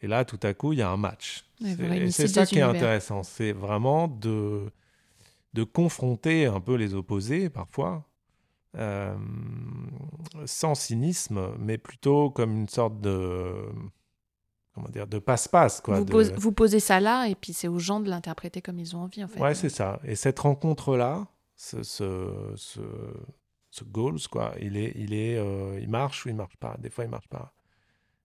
Et 0.00 0.06
là, 0.06 0.24
tout 0.24 0.38
à 0.42 0.54
coup, 0.54 0.72
il 0.72 0.78
y 0.78 0.82
a 0.82 0.90
un 0.90 0.96
match. 0.96 1.44
c'est 2.10 2.28
ça 2.28 2.46
qui 2.46 2.58
est 2.58 2.62
intéressant. 2.62 3.22
C'est 3.22 3.52
vraiment 3.52 4.06
de, 4.06 4.70
de 5.54 5.64
confronter 5.64 6.46
un 6.46 6.60
peu 6.60 6.74
les 6.74 6.94
opposés 6.94 7.50
parfois, 7.50 8.04
euh, 8.76 9.16
sans 10.44 10.74
cynisme, 10.74 11.54
mais 11.58 11.78
plutôt 11.78 12.30
comme 12.30 12.54
une 12.54 12.68
sorte 12.68 13.00
de 13.00 13.54
comment 14.74 14.88
dire 14.88 15.06
de 15.06 15.18
passe-passe 15.18 15.80
quoi. 15.80 16.00
Vous, 16.00 16.22
vous, 16.36 16.52
posez 16.52 16.80
ça 16.80 17.00
là 17.00 17.26
et 17.28 17.34
puis 17.34 17.52
c'est 17.52 17.68
aux 17.68 17.78
gens 17.78 18.00
de 18.00 18.10
l'interpréter 18.10 18.60
comme 18.60 18.78
ils 18.78 18.94
ont 18.94 19.00
envie 19.00 19.24
en 19.24 19.28
fait. 19.28 19.40
Ouais, 19.40 19.54
c'est 19.54 19.70
ça. 19.70 20.00
Et 20.04 20.14
cette 20.14 20.38
rencontre 20.38 20.96
là, 20.96 21.26
ce, 21.56 21.82
ce, 21.82 22.54
ce, 22.56 23.84
goals 23.84 24.20
quoi, 24.30 24.54
il 24.60 24.76
est 24.76 24.92
il 24.96 25.14
est 25.14 25.38
euh, 25.38 25.78
il 25.80 25.88
marche 25.88 26.26
ou 26.26 26.28
il 26.28 26.34
marche 26.34 26.56
pas. 26.58 26.76
Des 26.78 26.90
fois 26.90 27.04
il 27.04 27.10
marche 27.10 27.28
pas. 27.28 27.54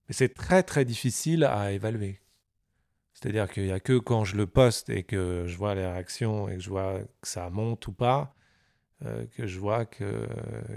Mais 0.09 0.13
c'est 0.13 0.33
très 0.33 0.62
très 0.62 0.83
difficile 0.83 1.45
à 1.45 1.71
évaluer. 1.71 2.19
C'est-à-dire 3.13 3.50
qu'il 3.50 3.63
n'y 3.63 3.71
a 3.71 3.79
que 3.79 3.97
quand 3.97 4.25
je 4.25 4.35
le 4.35 4.47
poste 4.47 4.89
et 4.89 5.03
que 5.03 5.45
je 5.47 5.57
vois 5.57 5.73
les 5.75 5.85
réactions 5.85 6.50
et 6.50 6.55
que 6.55 6.62
je 6.62 6.69
vois 6.69 7.00
que 7.21 7.27
ça 7.27 7.50
monte 7.50 7.88
ou 7.88 7.93
pas, 7.93 8.35
euh, 9.05 9.25
que 9.36 9.48
je 9.48 9.60
vois 9.60 9.86
qu'il 9.86 10.05
euh, 10.05 10.27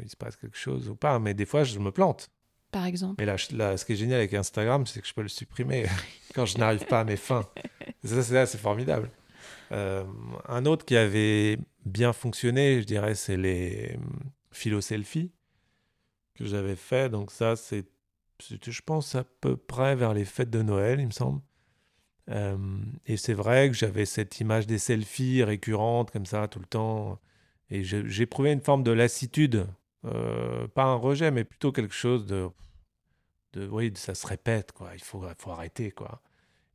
il 0.02 0.10
se 0.10 0.16
passe 0.16 0.36
quelque 0.36 0.56
chose 0.56 0.88
ou 0.88 0.96
pas. 0.96 1.18
Mais 1.18 1.34
des 1.34 1.46
fois, 1.46 1.64
je 1.64 1.78
me 1.78 1.90
plante. 1.90 2.30
Par 2.72 2.84
exemple. 2.84 3.14
Mais 3.18 3.26
là, 3.26 3.36
ce 3.38 3.84
qui 3.84 3.92
est 3.92 3.96
génial 3.96 4.18
avec 4.18 4.34
Instagram, 4.34 4.86
c'est 4.86 5.00
que 5.00 5.06
je 5.06 5.14
peux 5.14 5.22
le 5.22 5.28
supprimer 5.28 5.86
quand 6.34 6.46
je 6.46 6.58
n'arrive 6.58 6.86
pas 6.86 7.00
à 7.00 7.04
mes 7.04 7.16
fins. 7.16 7.48
Ça, 8.04 8.46
c'est 8.46 8.58
formidable. 8.58 9.10
Euh, 9.72 10.04
un 10.48 10.64
autre 10.66 10.84
qui 10.84 10.96
avait 10.96 11.58
bien 11.84 12.12
fonctionné, 12.12 12.80
je 12.80 12.86
dirais, 12.86 13.14
c'est 13.14 13.36
les 13.36 13.98
philo-selfies 14.50 15.32
que 16.34 16.44
j'avais 16.44 16.76
fait. 16.76 17.08
Donc 17.08 17.30
ça, 17.30 17.56
c'est, 17.56 17.86
je 18.40 18.80
pense, 18.82 19.14
à 19.14 19.24
peu 19.24 19.56
près 19.56 19.96
vers 19.96 20.14
les 20.14 20.24
fêtes 20.24 20.50
de 20.50 20.62
Noël, 20.62 21.00
il 21.00 21.06
me 21.06 21.12
semble. 21.12 21.40
Euh, 22.28 22.56
et 23.06 23.16
c'est 23.16 23.34
vrai 23.34 23.68
que 23.68 23.76
j'avais 23.76 24.04
cette 24.04 24.40
image 24.40 24.66
des 24.66 24.78
selfies 24.78 25.44
récurrentes 25.44 26.10
comme 26.10 26.26
ça 26.26 26.48
tout 26.48 26.58
le 26.58 26.66
temps. 26.66 27.20
Et 27.70 27.82
j'ai 27.84 28.22
éprouvé 28.22 28.52
une 28.52 28.60
forme 28.60 28.82
de 28.82 28.92
lassitude. 28.92 29.66
Euh, 30.04 30.68
pas 30.68 30.84
un 30.84 30.94
rejet, 30.94 31.30
mais 31.30 31.44
plutôt 31.44 31.72
quelque 31.72 31.94
chose 31.94 32.26
de, 32.26 32.48
de. 33.54 33.66
Oui, 33.68 33.92
ça 33.96 34.14
se 34.14 34.26
répète, 34.26 34.72
quoi. 34.72 34.90
Il 34.94 35.02
faut, 35.02 35.24
faut 35.38 35.50
arrêter, 35.50 35.90
quoi. 35.90 36.22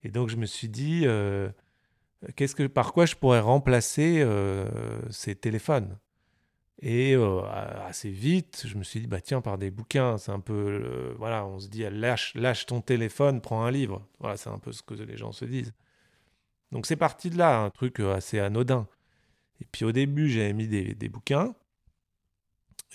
Et 0.04 0.10
donc 0.10 0.30
je 0.30 0.36
me 0.36 0.46
suis 0.46 0.68
dit, 0.68 1.04
euh, 1.06 1.50
qu'est-ce 2.36 2.56
que, 2.56 2.68
par 2.68 2.94
quoi 2.94 3.06
je 3.06 3.16
pourrais 3.16 3.40
remplacer 3.40 4.26
ces 5.12 5.36
téléphones? 5.36 5.98
Et 6.82 7.14
euh, 7.16 7.42
assez 7.86 8.10
vite, 8.10 8.64
je 8.66 8.76
me 8.76 8.84
suis 8.84 9.02
dit, 9.02 9.08
bah 9.08 9.22
tiens, 9.22 9.42
par 9.42 9.60
des 9.60 9.70
bouquins, 9.70 10.18
c'est 10.18 10.32
un 10.32 10.40
peu, 10.40 11.14
voilà, 11.18 11.46
on 11.46 11.60
se 11.60 11.68
dit, 11.68 11.84
lâche, 11.90 12.34
lâche 12.34 12.66
ton 12.66 12.82
téléphone, 12.82 13.40
prends 13.40 13.64
un 13.64 13.72
livre. 13.72 14.08
Voilà, 14.20 14.36
c'est 14.36 14.50
un 14.50 14.58
peu 14.58 14.72
ce 14.72 14.82
que 14.82 14.96
les 14.96 15.16
gens 15.18 15.32
se 15.32 15.46
disent. 15.46 15.74
Donc 16.72 16.86
c'est 16.86 16.96
parti 16.96 17.30
de 17.30 17.38
là, 17.38 17.60
un 17.60 17.70
truc 17.70 18.00
euh, 18.00 18.14
assez 18.14 18.40
anodin. 18.40 18.88
Et 19.62 19.66
puis 19.72 19.86
au 19.86 19.92
début, 19.92 20.30
j'avais 20.30 20.54
mis 20.54 20.68
des, 20.68 21.10
bouquins. 21.10 21.54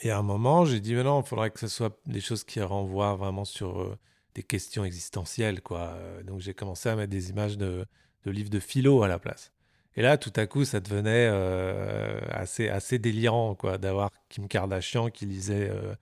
Et 0.03 0.11
à 0.11 0.19
un 0.19 0.23
moment, 0.23 0.65
j'ai 0.65 0.81
dit, 0.81 0.95
non, 0.95 1.23
il 1.23 1.27
faudrait 1.27 1.51
que 1.51 1.61
ce 1.61 1.69
soit 1.69 1.99
des 2.07 2.21
choses 2.21 2.45
qui 2.45 2.61
renvoient 2.61 3.15
vraiment 3.15 3.45
sur 3.45 3.81
euh, 3.81 3.97
des 4.35 4.43
questions 4.43 4.85
existentielles, 4.85 5.63
quoi. 5.63 5.99
Donc 6.25 6.41
j'ai 6.41 6.53
commencé 6.53 6.89
à 6.89 6.97
mettre 6.97 7.11
des 7.11 7.31
images 7.31 7.57
de, 7.57 7.87
livres 8.27 8.51
de 8.51 8.61
philo 8.61 9.03
à 9.03 9.09
la 9.09 9.19
place. 9.19 9.53
Et 9.97 10.03
là, 10.03 10.19
tout 10.19 10.33
à 10.37 10.47
coup, 10.47 10.65
ça 10.65 10.81
devenait 10.81 11.29
euh, 11.31 12.21
assez, 12.31 12.69
assez 12.69 12.99
délirant, 12.99 13.55
quoi, 13.55 13.79
d'avoir 13.79 14.11
Kim 14.29 14.47
Kardashian 14.47 15.09
qui 15.09 15.25
lisait, 15.25 15.71
euh, 15.71 15.95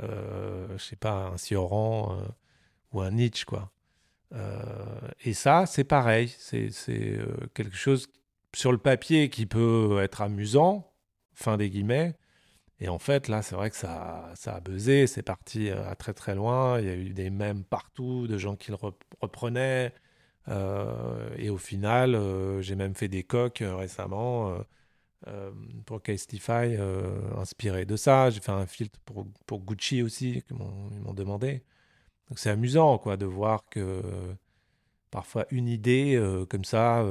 euh, 0.00 0.66
je 0.78 0.82
sais 0.82 0.96
pas, 0.96 1.26
un 1.34 1.36
Sioran 1.36 2.18
ou 2.92 3.02
un 3.02 3.10
Nietzsche, 3.10 3.44
quoi. 3.44 3.70
et 5.24 5.34
ça, 5.34 5.66
c'est 5.66 5.84
pareil, 5.84 6.34
c'est 6.38 6.70
quelque 7.52 7.76
chose 7.76 8.08
sur 8.54 8.72
le 8.72 8.78
papier 8.78 9.30
qui 9.30 9.46
peut 9.46 10.00
être 10.02 10.22
amusant, 10.22 10.92
fin 11.34 11.56
des 11.56 11.70
guillemets. 11.70 12.16
Et 12.80 12.88
en 12.88 12.98
fait, 12.98 13.28
là, 13.28 13.42
c'est 13.42 13.54
vrai 13.54 13.70
que 13.70 13.76
ça, 13.76 14.30
ça 14.34 14.56
a 14.56 14.60
buzzé, 14.60 15.06
c'est 15.06 15.22
parti 15.22 15.70
à 15.70 15.94
très 15.96 16.14
très 16.14 16.34
loin. 16.34 16.80
Il 16.80 16.86
y 16.86 16.90
a 16.90 16.94
eu 16.96 17.10
des 17.10 17.30
mèmes 17.30 17.64
partout, 17.64 18.26
de 18.26 18.38
gens 18.38 18.56
qui 18.56 18.70
le 18.72 18.78
reprenaient. 19.20 19.92
Euh, 20.48 21.34
et 21.38 21.50
au 21.50 21.58
final, 21.58 22.14
euh, 22.14 22.60
j'ai 22.60 22.74
même 22.74 22.94
fait 22.94 23.08
des 23.08 23.24
coques 23.24 23.62
euh, 23.62 23.76
récemment 23.76 24.58
pour 25.86 26.02
Castify, 26.02 26.76
inspiré 27.38 27.86
de 27.86 27.96
ça. 27.96 28.28
J'ai 28.30 28.40
fait 28.40 28.52
un 28.52 28.66
filtre 28.66 28.98
pour, 29.06 29.26
pour 29.46 29.60
Gucci 29.60 30.02
aussi, 30.02 30.42
qu'ils 30.42 30.56
m'ont 30.56 31.14
demandé. 31.14 31.62
Donc 32.28 32.38
c'est 32.38 32.50
amusant 32.50 32.98
quoi, 32.98 33.16
de 33.16 33.24
voir 33.24 33.64
que 33.70 34.02
parfois 35.10 35.46
une 35.50 35.68
idée 35.68 36.22
comme 36.50 36.64
ça, 36.64 37.02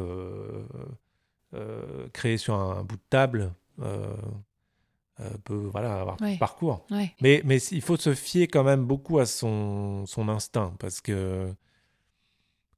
créée 2.14 2.38
sur 2.38 2.56
un, 2.56 2.84
bout 2.84 2.96
de 2.96 3.02
table, 3.10 3.54
peut 3.78 5.70
voilà, 5.72 6.00
avoir 6.00 6.18
un 6.22 6.38
parcours. 6.38 6.86
Mais, 7.22 7.42
mais 7.46 7.58
il 7.58 7.82
faut 7.82 7.98
se 7.98 8.14
fier 8.14 8.48
quand 8.48 8.64
même 8.64 8.86
beaucoup 8.86 9.20
à 9.20 9.26
son, 9.26 10.06
son 10.06 10.30
instinct 10.30 10.74
parce 10.80 11.02
que 11.02 11.54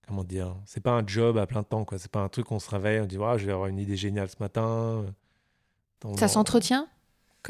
comment 0.08 0.24
dire, 0.24 0.56
c'est 0.66 0.82
pas 0.82 0.92
un 0.92 1.06
job 1.06 1.38
à 1.38 1.48
plein 1.48 1.64
temps, 1.64 1.86
quoi. 1.86 1.98
C'est 1.98 2.12
pas 2.12 2.20
un 2.20 2.30
truc 2.30 2.48
qu'on 2.48 2.60
se 2.60 2.70
réveille, 2.70 3.00
on 3.02 3.06
dit, 3.06 3.16
je 3.16 3.46
vais 3.46 3.52
avoir 3.52 3.68
une 3.68 3.80
idée 3.80 3.98
géniale 3.98 4.30
ce 4.30 4.38
matin. 4.40 5.06
ça 6.18 6.28
s'entretient? 6.28 6.88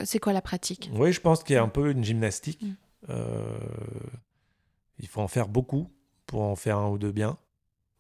C'est 0.03 0.20
quoi 0.20 0.34
la 0.34 0.41
pratique? 0.41 0.89
Oui, 0.94 1.13
je 1.13 1.22
pense 1.22 1.44
qu'il 1.44 1.55
y 1.55 1.58
a 1.58 1.63
un 1.63 1.70
peu 1.70 1.91
une 1.91 2.03
gymnastique. 2.03 2.62
Mm. 2.62 2.74
Euh, 3.10 3.60
il 5.00 5.08
faut 5.08 5.22
en 5.22 5.27
faire 5.27 5.48
beaucoup 5.48 5.89
pour 6.25 6.41
en 6.41 6.55
faire 6.55 6.77
un 6.77 6.89
ou 6.89 6.98
deux 6.98 7.12
bien. 7.12 7.38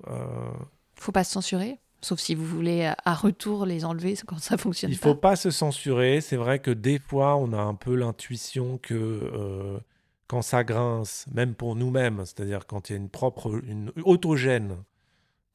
Euh... 0.07 0.51
Faut 0.95 1.11
pas 1.11 1.23
se 1.23 1.31
censurer? 1.31 1.79
Sauf 2.05 2.19
si 2.19 2.35
vous 2.35 2.45
voulez 2.45 2.93
à 3.03 3.15
retour 3.15 3.65
les 3.65 3.83
enlever 3.83 4.15
quand 4.27 4.37
ça 4.37 4.59
fonctionne 4.59 4.91
il. 4.91 4.93
Il 4.93 4.99
faut 4.99 5.15
pas 5.15 5.35
se 5.35 5.49
censurer. 5.49 6.21
C'est 6.21 6.35
vrai 6.35 6.59
que 6.59 6.69
des 6.69 6.99
fois, 6.99 7.35
on 7.35 7.51
a 7.51 7.57
un 7.59 7.73
peu 7.73 7.95
l'intuition 7.95 8.77
que 8.77 8.93
euh, 8.93 9.79
quand 10.27 10.43
ça 10.43 10.63
grince, 10.63 11.25
même 11.33 11.55
pour 11.55 11.75
nous-mêmes, 11.75 12.19
c'est-à-dire 12.19 12.67
quand 12.67 12.89
il 12.89 12.93
y 12.93 12.95
a 12.95 12.99
une 12.99 13.09
propre, 13.09 13.59
une 13.65 13.91
autogène, 14.03 14.83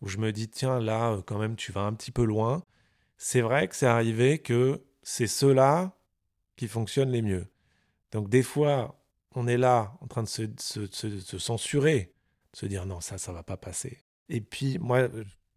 où 0.01 0.09
je 0.09 0.19
me 0.19 0.33
dis, 0.33 0.49
tiens, 0.49 0.81
là, 0.81 1.23
quand 1.25 1.39
même, 1.39 1.55
tu 1.55 1.71
vas 1.71 1.83
un 1.83 1.93
petit 1.93 2.11
peu 2.11 2.25
loin, 2.25 2.65
c'est 3.17 3.43
vrai 3.43 3.69
que 3.69 3.77
c'est 3.77 3.87
arrivé 3.87 4.41
que 4.41 4.83
c'est 5.05 5.29
ceux-là 5.29 5.93
qui 6.57 6.67
fonctionnent 6.67 7.13
les 7.13 7.23
mieux. 7.23 7.47
Donc 8.11 8.29
des 8.29 8.43
fois, 8.43 9.01
on 9.37 9.47
est 9.47 9.57
là 9.57 9.93
en 10.01 10.09
train 10.09 10.25
de 10.25 10.29
se, 10.29 10.47
se, 10.59 11.39
censurer, 11.39 12.13
de 12.55 12.59
se 12.59 12.67
dire, 12.67 12.87
non, 12.87 13.01
ça, 13.01 13.19
ça 13.19 13.33
va 13.33 13.45
pas 13.45 13.57
passer. 13.57 14.03
Et 14.29 14.41
puis, 14.41 14.79
moi, 14.81 15.09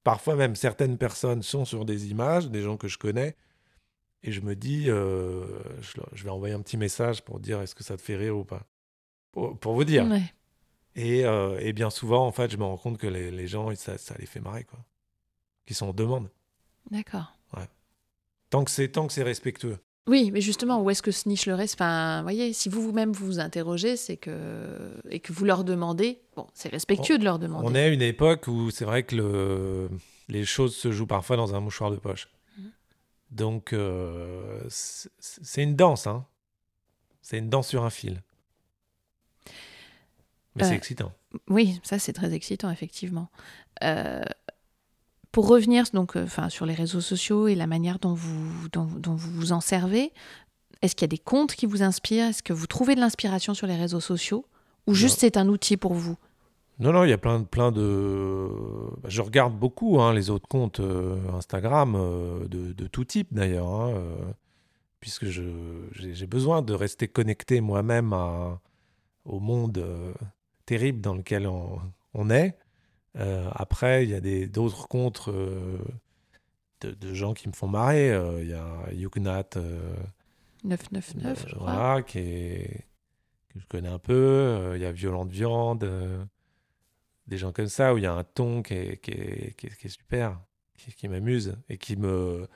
parfois 0.03 0.35
même, 0.35 0.55
certaines 0.55 0.97
personnes 0.97 1.43
sont 1.43 1.65
sur 1.65 1.85
des 1.85 2.09
images, 2.09 2.49
des 2.49 2.61
gens 2.61 2.77
que 2.77 2.87
je 2.87 2.97
connais, 2.97 3.35
et 4.23 4.31
je 4.31 4.41
me 4.41 4.55
dis, 4.55 4.89
euh, 4.89 5.45
je, 5.81 6.23
vais 6.23 6.29
envoyer 6.29 6.53
un 6.53 6.61
petit 6.61 6.77
message 6.77 7.23
pour 7.23 7.39
dire, 7.39 7.61
est-ce 7.61 7.75
que 7.75 7.83
ça 7.83 7.97
te 7.97 8.01
fait 8.01 8.15
rire 8.15 8.37
ou 8.37 8.45
pas? 8.45 8.65
Pour, 9.31 9.73
vous 9.73 9.83
dire. 9.83 10.07
Et, 10.95 11.25
euh, 11.25 11.59
et, 11.59 11.73
bien 11.73 11.89
souvent, 11.89 12.25
en 12.25 12.31
fait, 12.31 12.51
je 12.51 12.57
me 12.57 12.63
rends 12.63 12.77
compte 12.77 12.99
que 12.99 13.07
les, 13.07 13.31
les 13.31 13.47
gens, 13.47 13.73
ça, 13.75 13.97
ça, 13.97 14.15
les 14.19 14.27
fait 14.27 14.39
marrer, 14.39 14.63
quoi. 14.63 14.79
Qui 15.65 15.73
sont 15.73 15.87
en 15.87 15.93
demande. 15.93 16.29
D'accord. 16.91 17.35
Ouais. 17.57 17.67
Tant 18.49 18.63
que 18.63 18.71
c'est 18.71 18.89
tant 18.89 19.07
que 19.07 19.13
c'est 19.13 19.23
respectueux. 19.23 19.79
Oui, 20.05 20.31
mais 20.31 20.41
justement, 20.41 20.81
où 20.81 20.89
est-ce 20.89 21.01
que 21.01 21.11
se 21.11 21.29
niche 21.29 21.45
le 21.45 21.55
reste? 21.55 21.75
Enfin, 21.75 22.21
voyez, 22.23 22.51
si 22.51 22.67
vous 22.67 22.81
vous-même 22.81 23.13
vous, 23.13 23.25
vous 23.25 23.39
interrogez, 23.39 23.95
c'est 23.95 24.17
que 24.17 24.91
et 25.09 25.21
que 25.21 25.31
vous 25.31 25.45
leur 25.45 25.63
demandez, 25.63 26.19
bon, 26.35 26.45
c'est 26.53 26.69
respectueux 26.69 27.17
de 27.17 27.23
leur 27.23 27.39
demander. 27.39 27.65
On 27.65 27.73
est 27.73 27.83
à 27.83 27.87
une 27.87 28.01
époque 28.01 28.47
où 28.47 28.69
c'est 28.69 28.83
vrai 28.83 29.03
que 29.03 29.15
le, 29.15 29.89
les 30.27 30.43
choses 30.43 30.75
se 30.75 30.91
jouent 30.91 31.07
parfois 31.07 31.37
dans 31.37 31.55
un 31.55 31.61
mouchoir 31.61 31.89
de 31.89 31.95
poche. 31.95 32.27
Mmh. 32.57 32.63
Donc, 33.31 33.71
euh, 33.71 34.61
c'est 34.67 35.63
une 35.63 35.75
danse, 35.75 36.05
hein. 36.05 36.25
C'est 37.21 37.37
une 37.37 37.49
danse 37.49 37.69
sur 37.69 37.85
un 37.85 37.89
fil. 37.89 38.21
Mais 40.55 40.65
c'est 40.65 40.71
euh, 40.71 40.75
excitant. 40.75 41.13
Oui, 41.47 41.79
ça 41.81 41.97
c'est 41.97 42.13
très 42.13 42.33
excitant, 42.33 42.69
effectivement. 42.69 43.29
Euh, 43.83 44.23
pour 45.33 45.47
revenir 45.47 45.85
donc, 45.93 46.15
euh, 46.15 46.23
enfin, 46.23 46.47
sur 46.47 46.65
les 46.65 46.75
réseaux 46.75 47.01
sociaux 47.01 47.47
et 47.47 47.55
la 47.55 47.67
manière 47.67 47.97
dont 47.97 48.13
vous, 48.13 48.69
dont, 48.71 48.85
vous 48.85 49.31
vous 49.31 49.51
en 49.51 49.61
servez, 49.61 50.13
est-ce 50.81 50.95
qu'il 50.95 51.03
y 51.03 51.09
a 51.09 51.15
des 51.15 51.17
comptes 51.17 51.55
qui 51.55 51.65
vous 51.65 51.81
inspirent? 51.81 52.27
Est-ce 52.27 52.43
que 52.43 52.53
vous 52.53 52.67
trouvez 52.67 52.93
de 52.93 52.99
l'inspiration 52.99 53.55
sur 53.55 53.65
les 53.65 53.75
réseaux 53.75 53.99
sociaux? 53.99 54.45
Ou 54.85 54.93
juste 54.93 55.19
c'est 55.21 55.35
un 55.35 55.49
outil 55.49 55.75
pour 55.75 55.95
vous? 55.95 56.17
Non, 56.79 56.91
non, 56.93 57.03
il 57.03 57.09
y 57.09 57.13
a 57.13 57.17
plein, 57.17 57.41
plein 57.43 57.71
de. 57.71 58.47
Bah, 59.01 59.09
je 59.09 59.21
regarde 59.21 59.57
beaucoup 59.57 59.99
hein, 59.99 60.13
les 60.13 60.29
autres 60.29 60.47
comptes 60.47 60.81
Instagram, 61.33 61.93
de, 62.47 62.73
de, 62.73 62.87
tout 62.87 63.05
type 63.05 63.29
d'ailleurs, 63.31 63.69
hein, 63.69 63.93
puisque 64.99 65.25
j'ai 65.25 66.27
besoin 66.27 66.61
de 66.61 66.73
rester 66.73 67.07
connecté 67.07 67.59
moi-même 67.59 68.13
au 69.25 69.39
monde 69.39 69.83
terrible 70.65 71.01
dans 71.01 71.15
lequel 71.15 71.47
on, 71.47 72.29
est. 72.29 72.57
Euh, 73.17 73.49
après, 73.53 74.03
il 74.03 74.09
y 74.09 74.15
a 74.15 74.47
d'autres 74.47 74.87
comptes 74.87 75.27
euh, 75.27 75.77
de, 76.81 77.13
gens 77.13 77.33
qui 77.33 77.47
me 77.47 77.53
font 77.53 77.67
marrer. 77.67 78.11
Euh, 78.11 78.41
il 78.41 78.49
y 78.49 78.53
a 78.53 78.91
Yugnat 78.93 79.49
999, 80.63 81.45
je 81.47 81.55
crois. 81.55 82.01
Qui 82.01 82.19
est, 82.19 82.85
que 83.49 83.59
je 83.59 83.65
connais 83.67 83.89
un 83.89 83.99
peu. 83.99 84.73
Il 84.75 84.81
y 84.81 84.85
a 84.85 84.91
Violente 84.91 85.29
Viande. 85.29 85.87
des 87.27 87.37
gens 87.37 87.51
comme 87.51 87.67
ça, 87.67 87.93
où 87.93 87.97
il 87.97 88.03
y 88.03 88.07
a 88.07 88.13
un 88.13 88.23
ton 88.23 88.63
qui 88.63 88.73
est, 88.73 88.97
qui 88.97 89.11
est, 89.11 89.55
qui 89.57 89.67
est, 89.67 89.89
super, 89.89 90.39
qui, 90.77 91.07
m'amuse 91.07 91.55
et 91.69 91.77
qui 91.77 91.95
me 91.95 92.47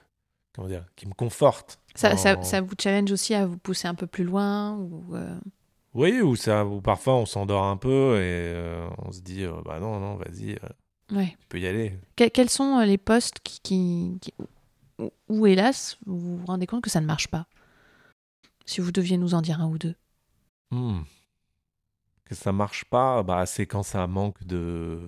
comment 0.53 0.67
dire, 0.67 0.85
qui 0.95 1.07
me 1.07 1.13
conforte. 1.13 1.79
Ça, 1.93 2.17
ça, 2.17 2.37
en- 2.37 2.43
ça 2.43 2.61
vous 2.61 2.73
challenge 2.81 3.11
aussi 3.11 3.35
à 3.35 3.45
vous 3.45 3.57
pousser 3.59 3.87
un 3.87 3.93
peu 3.93 4.07
plus 4.07 4.23
loin 4.23 4.75
ou, 4.75 5.15
Oui, 5.97 6.21
ou 6.21 6.35
ça, 6.35 6.63
ou 6.63 6.79
parfois 6.79 7.15
on 7.15 7.25
s'endort 7.25 7.63
un 7.63 7.75
peu 7.75 8.17
et 8.17 8.53
euh, 8.53 8.87
on 8.99 9.11
se 9.11 9.19
dit, 9.21 9.43
euh, 9.43 9.59
bah 9.65 9.79
non, 9.79 9.99
non, 9.99 10.15
vas-y, 10.15 10.51
euh, 10.51 11.15
ouais. 11.17 11.35
tu 11.39 11.47
peux 11.49 11.59
y 11.59 11.65
aller. 11.65 11.97
Que- 12.15 12.29
quels 12.29 12.51
sont 12.51 12.79
les 12.81 12.99
postes 12.99 13.39
qui, 13.43 13.59
qui- 13.61 14.19
qui- 14.21 14.33
où, 15.27 15.47
hélas, 15.47 15.97
vous 16.05 16.37
vous 16.37 16.45
rendez 16.45 16.67
compte 16.67 16.83
que 16.83 16.91
ça 16.91 17.01
ne 17.01 17.07
marche 17.07 17.27
pas? 17.29 17.47
Si 18.67 18.79
vous 18.79 18.91
deviez 18.91 19.17
nous 19.17 19.33
en 19.33 19.41
dire 19.41 19.59
un 19.59 19.67
ou 19.69 19.79
deux. 19.79 19.95
Hmm. 20.69 21.01
Que 22.25 22.35
ça 22.35 22.51
marche 22.51 22.85
pas, 22.85 23.23
bah 23.23 23.47
c'est 23.47 23.65
quand 23.65 23.81
ça 23.83 24.05
manque 24.05 24.43
de, 24.45 24.99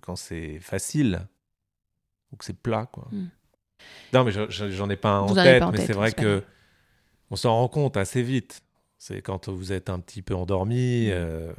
quand 0.00 0.16
c'est 0.16 0.58
facile 0.58 1.28
ou 2.32 2.36
que 2.36 2.46
c'est 2.46 2.58
plat, 2.58 2.86
quoi. 2.86 3.08
Hmm. 3.12 3.28
Non, 4.14 4.24
mais 4.24 4.30
je- 4.32 4.48
je- 4.48 4.70
j'en 4.70 4.88
ai 4.88 4.96
pas 4.96 5.10
un 5.10 5.20
en 5.20 5.26
Vous 5.26 5.34
en 5.34 5.36
avez 5.36 5.50
tête, 5.50 5.62
en 5.64 5.70
mais 5.70 5.84
c'est 5.84 5.92
vrai 5.92 6.12
que 6.12 6.42
on 7.30 7.36
s'en 7.36 7.54
rend 7.54 7.68
compte 7.68 7.98
assez 7.98 8.22
vite. 8.22 8.62
C'est 9.06 9.20
quand 9.20 9.50
vous 9.50 9.70
êtes 9.70 9.90
un 9.90 10.00
petit 10.00 10.22
peu 10.22 10.34
endormi. 10.34 11.08
Hmm. 11.08 11.12
euh, 11.12 11.52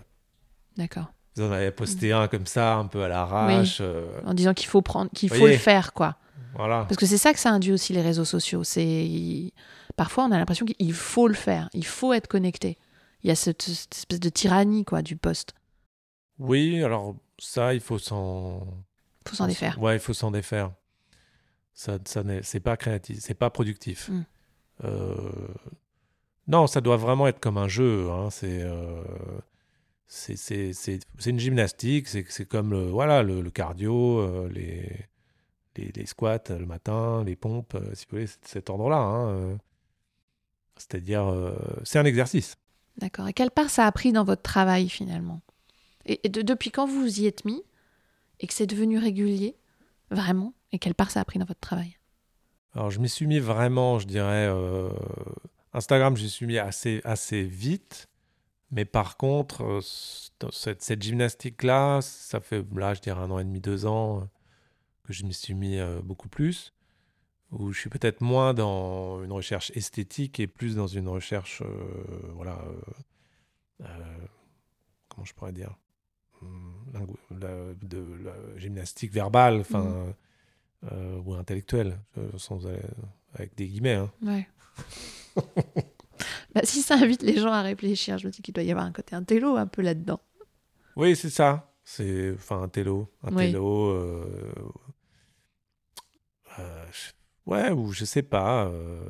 D'accord. 0.77 1.05
vous 1.35 1.43
en 1.43 1.51
avez 1.51 1.69
posté 1.69 2.11
un 2.11 2.27
comme 2.27 2.47
ça, 2.47 2.73
un 2.77 2.87
peu 2.87 3.03
à 3.03 3.07
l'arrache. 3.07 3.77
euh, 3.81 4.07
En 4.25 4.33
disant 4.33 4.55
qu'il 4.55 4.67
faut 4.67 4.81
prendre, 4.81 5.11
qu'il 5.11 5.29
faut 5.29 5.45
le 5.45 5.55
faire, 5.57 5.93
quoi. 5.93 6.17
voilà. 6.55 6.85
Parce 6.85 6.97
que 6.97 7.05
c'est 7.05 7.19
ça 7.19 7.33
que 7.33 7.39
ça 7.39 7.51
induit 7.51 7.71
aussi 7.71 7.93
les 7.93 8.01
réseaux 8.01 8.25
sociaux. 8.25 8.63
C'est 8.63 9.51
parfois 9.95 10.25
on 10.25 10.31
a 10.31 10.39
l'impression 10.39 10.65
qu'il 10.65 10.91
faut 10.93 11.27
le 11.27 11.35
faire, 11.35 11.69
il 11.73 11.85
faut 11.85 12.13
être 12.13 12.27
connecté. 12.27 12.79
Il 13.21 13.27
y 13.27 13.31
a 13.31 13.35
cette, 13.35 13.61
cette 13.61 13.93
espèce 13.95 14.19
de 14.19 14.29
tyrannie, 14.29 14.83
quoi, 14.83 15.03
du 15.03 15.15
poste. 15.15 15.53
Oui, 16.39 16.81
alors 16.83 17.15
ça, 17.37 17.75
il 17.75 17.79
faut 17.79 17.99
s'en. 17.99 18.65
Faut 19.27 19.35
s'en 19.35 19.45
défaire. 19.47 19.79
Ouais, 19.79 19.97
il 19.97 19.99
faut 19.99 20.13
s'en 20.13 20.31
défaire. 20.31 20.71
Ça, 21.75 21.99
ça 22.05 22.23
n'est- 22.23 22.41
c'est 22.41 22.59
pas 22.59 22.75
créatif, 22.75 23.17
c'est 23.21 23.33
pas 23.35 23.51
productif. 23.51 24.09
Mm. 24.09 24.23
Euh, 24.83 25.31
Non, 26.47 26.67
ça 26.67 26.81
doit 26.81 26.97
vraiment 26.97 27.27
être 27.27 27.39
comme 27.39 27.57
un 27.57 27.67
jeu. 27.67 28.09
hein, 28.11 28.29
C'est, 28.29 28.61
euh, 28.61 29.03
une 31.25 31.39
gymnastique. 31.39 32.07
C'est, 32.07 32.45
comme 32.45 32.71
le, 32.71 32.89
voilà, 32.89 33.23
le, 33.23 33.41
le 33.41 33.51
cardio, 33.51 34.19
euh, 34.19 34.49
les, 34.49 35.07
les, 35.75 35.91
les 35.95 36.05
squats 36.05 36.39
le 36.49 36.65
matin, 36.65 37.23
les 37.23 37.35
pompes, 37.35 37.75
euh, 37.75 37.93
si 37.95 38.05
vous 38.05 38.11
voulez, 38.17 38.27
c'est 38.27 38.45
cet 38.47 38.69
ordre-là. 38.69 38.97
hein, 38.97 39.29
euh. 39.29 39.57
C'est-à-dire, 40.77 41.25
euh, 41.27 41.55
c'est 41.83 41.99
un 41.99 42.05
exercice. 42.05 42.57
D'accord. 42.97 43.27
Et 43.27 43.33
quelle 43.33 43.51
part 43.51 43.69
ça 43.69 43.85
a 43.85 43.91
pris 43.91 44.11
dans 44.11 44.23
votre 44.23 44.41
travail 44.41 44.89
finalement? 44.89 45.41
Et, 46.05 46.19
et 46.25 46.29
de- 46.29 46.41
depuis 46.41 46.71
quand 46.71 46.85
vous 46.85 47.01
vous 47.01 47.19
y 47.21 47.25
êtes 47.27 47.45
mis? 47.45 47.63
Et 48.41 48.47
que 48.47 48.53
c'est 48.53 48.67
devenu 48.67 48.97
régulier, 48.97 49.55
vraiment? 50.11 50.53
Et 50.73 50.79
quelle 50.79 50.95
part 50.95 51.09
ça 51.11 51.21
a 51.21 51.25
pris 51.25 51.39
dans 51.39 51.45
votre 51.45 51.61
travail? 51.61 51.97
Alors, 52.73 52.91
je 52.91 52.99
m'y 52.99 53.07
suis 53.07 53.27
mis 53.27 53.39
vraiment, 53.39 53.97
je 53.99 54.07
dirais. 54.07 54.49
Instagram, 55.75 56.15
j'y 56.17 56.29
suis 56.29 56.45
mis 56.45 56.57
assez, 56.57 57.01
assez 57.03 57.43
vite. 57.43 58.07
Mais 58.71 58.85
par 58.85 59.17
contre, 59.17 59.63
euh, 59.63 59.79
cette, 60.51 60.81
cette 60.81 61.01
gymnastique-là, 61.03 62.01
ça 62.01 62.39
fait, 62.39 62.65
là, 62.73 62.93
je 62.93 63.01
dirais 63.01 63.21
un 63.21 63.29
an 63.31 63.39
et 63.39 63.43
demi, 63.43 63.61
deux 63.61 63.85
ans 63.85 64.21
euh, 64.21 64.25
que 65.03 65.13
je 65.13 65.23
m'y 65.25 65.33
suis 65.33 65.53
mis 65.53 65.77
euh, 65.77 66.01
beaucoup 66.01 66.29
plus. 66.29 66.73
Où 67.51 67.71
je 67.71 67.79
suis 67.79 67.89
peut-être 67.91 68.21
moins 68.21 68.53
dans 68.53 69.23
une 69.23 69.31
recherche 69.31 69.71
esthétique 69.75 70.39
et 70.39 70.47
plus 70.47 70.75
dans 70.75 70.87
une 70.87 71.07
recherche, 71.07 71.61
euh, 71.61 72.31
voilà. 72.33 72.59
euh, 72.63 73.83
euh, 73.85 74.17
comment 75.09 75.25
je 75.25 75.33
pourrais 75.33 75.53
dire 75.53 75.75
la- 77.31 77.73
de 77.81 78.03
la 78.23 78.33
gymnastique 78.59 79.11
verbale, 79.11 79.59
enfin. 79.61 80.15
Euh, 80.91 81.19
ou 81.25 81.33
intellectuelle, 81.33 81.97
sans, 82.37 82.59
avec 83.33 83.55
des 83.55 83.67
guillemets. 83.67 83.93
hein. 83.95 84.11
Ouais. 84.21 84.47
Bah, 86.53 86.61
si 86.63 86.81
ça 86.81 86.95
invite 86.95 87.21
les 87.23 87.37
gens 87.37 87.51
à 87.51 87.61
réfléchir, 87.61 88.17
je 88.17 88.27
me 88.27 88.31
dis 88.31 88.41
qu'il 88.41 88.53
doit 88.53 88.63
y 88.63 88.71
avoir 88.71 88.85
un 88.85 88.93
côté 88.93 89.15
intello 89.15 89.57
un 89.57 89.67
peu 89.67 89.81
là-dedans. 89.81 90.21
Oui, 90.95 91.13
c'est 91.15 91.29
ça. 91.29 91.73
C'est 91.83 92.31
enfin 92.35 92.61
un 92.61 92.69
télo, 92.69 93.11
un 93.21 93.31
Oui. 93.35 93.47
télo. 93.51 93.89
euh, 93.89 94.53
euh, 96.59 96.85
je- 96.91 97.11
ouais, 97.51 97.71
ou 97.71 97.91
je 97.91 98.05
sais 98.05 98.23
pas. 98.23 98.65
euh, 98.67 99.09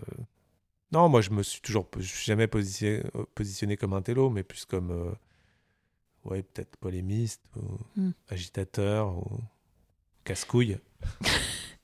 Non, 0.92 1.10
moi 1.10 1.22
je 1.22 1.30
me 1.30 1.44
suis 1.44 1.62
toujours, 1.62 1.88
je 1.98 2.02
suis 2.08 2.26
jamais 2.26 2.48
positionné, 2.48 3.04
positionné 3.36 3.78
comme 3.78 3.94
un 3.94 4.02
télo, 4.02 4.30
mais 4.30 4.44
plus 4.44 4.66
comme, 4.66 5.16
ouais, 6.26 6.42
peut-être 6.44 6.76
polémiste 6.78 7.44
ou 7.58 7.78
Hmm. 8.00 8.12
agitateur 8.30 9.16
ou 9.16 9.42
casse-couille. 10.24 10.80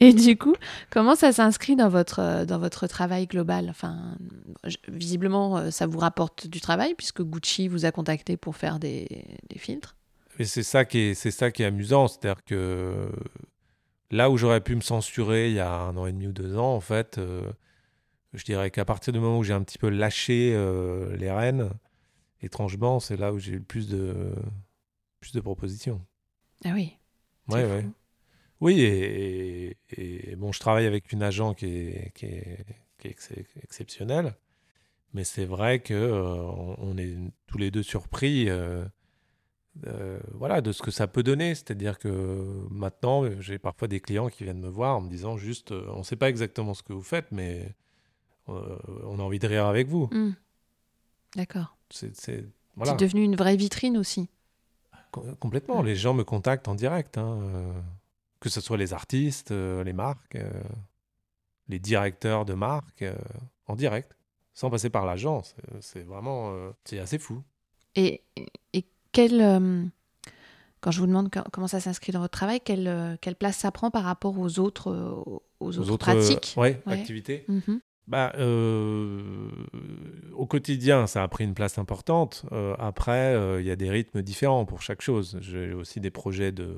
Et 0.00 0.12
du 0.12 0.36
coup, 0.36 0.54
comment 0.90 1.14
ça 1.14 1.32
s'inscrit 1.32 1.76
dans 1.76 1.88
votre, 1.88 2.20
euh, 2.20 2.44
dans 2.44 2.58
votre 2.58 2.86
travail 2.86 3.26
global? 3.26 3.68
Enfin, 3.70 4.16
Visiblement, 4.88 5.58
euh, 5.58 5.70
ça 5.70 5.86
vous 5.86 5.98
rapporte 5.98 6.46
du 6.46 6.60
travail 6.60 6.94
puisque 6.94 7.22
Gucci 7.22 7.68
vous 7.68 7.84
a 7.84 7.92
contacté 7.92 8.36
pour 8.36 8.56
faire 8.56 8.78
des, 8.78 9.24
des 9.48 9.58
filtres. 9.58 9.96
Et 10.38 10.44
c'est 10.44 10.62
ça 10.62 10.84
qui 10.84 10.98
est, 10.98 11.14
c'est 11.14 11.30
ça 11.30 11.50
qui 11.50 11.62
est 11.62 11.66
amusant, 11.66 12.08
c'est-à-dire 12.08 12.42
que 12.44 13.08
là 14.10 14.30
où 14.30 14.36
j'aurais 14.36 14.60
pu 14.60 14.74
me 14.74 14.80
censurer 14.80 15.48
il 15.48 15.54
y 15.54 15.60
a 15.60 15.72
un 15.72 15.96
an 15.96 16.06
et 16.06 16.12
demi 16.12 16.28
ou 16.28 16.32
deux 16.32 16.56
ans, 16.56 16.74
en 16.74 16.80
fait, 16.80 17.18
euh, 17.18 17.50
je 18.32 18.44
dirais 18.44 18.70
qu'à 18.70 18.84
partir 18.84 19.12
du 19.12 19.20
moment 19.20 19.38
où 19.38 19.44
j'ai 19.44 19.52
un 19.52 19.62
petit 19.62 19.78
peu 19.78 19.88
lâché 19.88 20.52
euh, 20.54 21.16
les 21.16 21.30
rênes, 21.30 21.70
étrangement, 22.40 23.00
c'est 23.00 23.16
là 23.16 23.32
où 23.32 23.38
j'ai 23.38 23.52
eu 23.52 23.58
le 23.58 23.64
plus 23.64 23.88
de, 23.88 24.32
plus 25.20 25.32
de 25.32 25.40
propositions. 25.40 26.04
Ah 26.64 26.70
oui. 26.74 26.96
Ouais, 27.48 27.82
fou. 27.82 27.92
Oui, 28.60 28.80
et, 28.80 29.76
et- 29.90 30.30
et 30.32 30.36
bon, 30.36 30.52
je 30.52 30.60
travaille 30.60 30.86
avec 30.86 31.12
une 31.12 31.22
agent 31.22 31.54
qui 31.54 31.66
est, 31.66 32.12
qui 32.14 32.26
est, 32.26 32.64
qui 32.98 33.08
est 33.08 33.10
ex- 33.10 33.32
exceptionnelle, 33.62 34.34
mais 35.12 35.24
c'est 35.24 35.44
vrai 35.44 35.80
que 35.80 35.94
euh, 35.94 36.34
on, 36.78 36.96
est 36.96 37.16
tous 37.46 37.58
les 37.58 37.70
deux 37.70 37.82
surpris, 37.82 38.48
euh, 38.48 38.84
euh, 39.86 40.18
voilà, 40.32 40.60
de 40.60 40.72
ce 40.72 40.82
que 40.82 40.90
ça 40.90 41.06
peut 41.06 41.22
donner. 41.22 41.54
C'est-à-dire 41.54 41.98
que 41.98 42.08
maintenant, 42.70 43.24
j'ai 43.40 43.58
parfois 43.58 43.88
des 43.88 44.00
clients 44.00 44.28
qui 44.28 44.44
viennent 44.44 44.60
me 44.60 44.68
voir 44.68 44.96
en 44.96 45.00
me 45.00 45.10
disant 45.10 45.36
juste, 45.36 45.72
on 45.72 45.98
ne 45.98 46.02
sait 46.04 46.16
pas 46.16 46.28
exactement 46.30 46.74
ce 46.74 46.82
que 46.82 46.92
vous 46.92 47.02
faites, 47.02 47.30
mais 47.32 47.74
on 48.46 49.18
a 49.18 49.22
envie 49.22 49.38
de 49.38 49.46
rire 49.48 49.66
avec 49.66 49.88
vous. 49.88 50.08
Hmm. 50.12 50.32
D'accord. 51.36 51.76
C'est, 51.90 52.44
voilà. 52.76 52.94
Devenu 52.94 53.22
une 53.24 53.36
vraie 53.36 53.56
vitrine 53.56 53.96
aussi. 53.98 54.28
Com- 55.10 55.34
Complètement. 55.36 55.82
Les 55.82 55.96
gens 55.96 56.14
me 56.14 56.24
contactent 56.24 56.68
en 56.68 56.74
direct, 56.74 57.18
hein, 57.18 57.38
que 58.44 58.50
ce 58.50 58.60
soit 58.60 58.76
les 58.76 58.92
artistes, 58.92 59.52
euh, 59.52 59.82
les 59.84 59.94
marques, 59.94 60.36
euh, 60.36 60.62
les 61.68 61.78
directeurs 61.78 62.44
de 62.44 62.52
marques, 62.52 63.00
euh, 63.00 63.16
en 63.66 63.74
direct, 63.74 64.18
sans 64.52 64.68
passer 64.68 64.90
par 64.90 65.06
l'agence. 65.06 65.56
C'est- 65.80 66.02
vraiment, 66.02 66.54
c'est 66.84 66.98
assez 66.98 67.18
fou. 67.18 67.42
Et, 67.96 68.22
et 68.74 68.84
euh, 69.18 69.84
quand 70.82 70.90
je 70.90 71.00
vous 71.00 71.06
demande 71.06 71.30
co- 71.32 71.40
comment 71.52 71.68
ça 71.68 71.80
s'inscrit 71.80 72.12
dans 72.12 72.20
votre 72.20 72.36
travail, 72.36 72.60
quelle, 72.60 73.16
quelle 73.22 73.36
place 73.36 73.56
ça 73.56 73.70
prend 73.72 73.90
par 73.90 74.04
rapport 74.04 74.38
aux 74.38 74.58
autres, 74.58 74.90
aux 74.92 75.42
Aux 75.60 75.78
autres, 75.78 75.92
autres, 75.94 76.08
euh, 76.10 76.14
pratiques? 76.14 76.54
ouais, 76.58 76.82
Ouais. 76.86 76.92
activités. 76.92 77.46
Mhm. 77.48 77.80
Bah, 78.06 78.32
euh, 78.36 79.50
au 80.34 80.44
quotidien, 80.46 81.06
ça 81.06 81.22
a 81.22 81.28
pris 81.28 81.44
une 81.44 81.54
place 81.54 81.78
importante. 81.78 82.44
Euh, 82.52 82.76
après, 82.78 83.34
euh, 83.34 83.62
il 83.62 83.66
y 83.66 83.70
a 83.70 83.76
des 83.76 83.88
rythmes 83.88 84.20
différents 84.20 84.66
pour 84.66 84.82
chaque 84.82 85.00
chose. 85.00 85.38
J'ai 85.40 85.72
aussi 85.72 86.00
des 86.00 86.10
projets 86.10 86.52
de, 86.52 86.76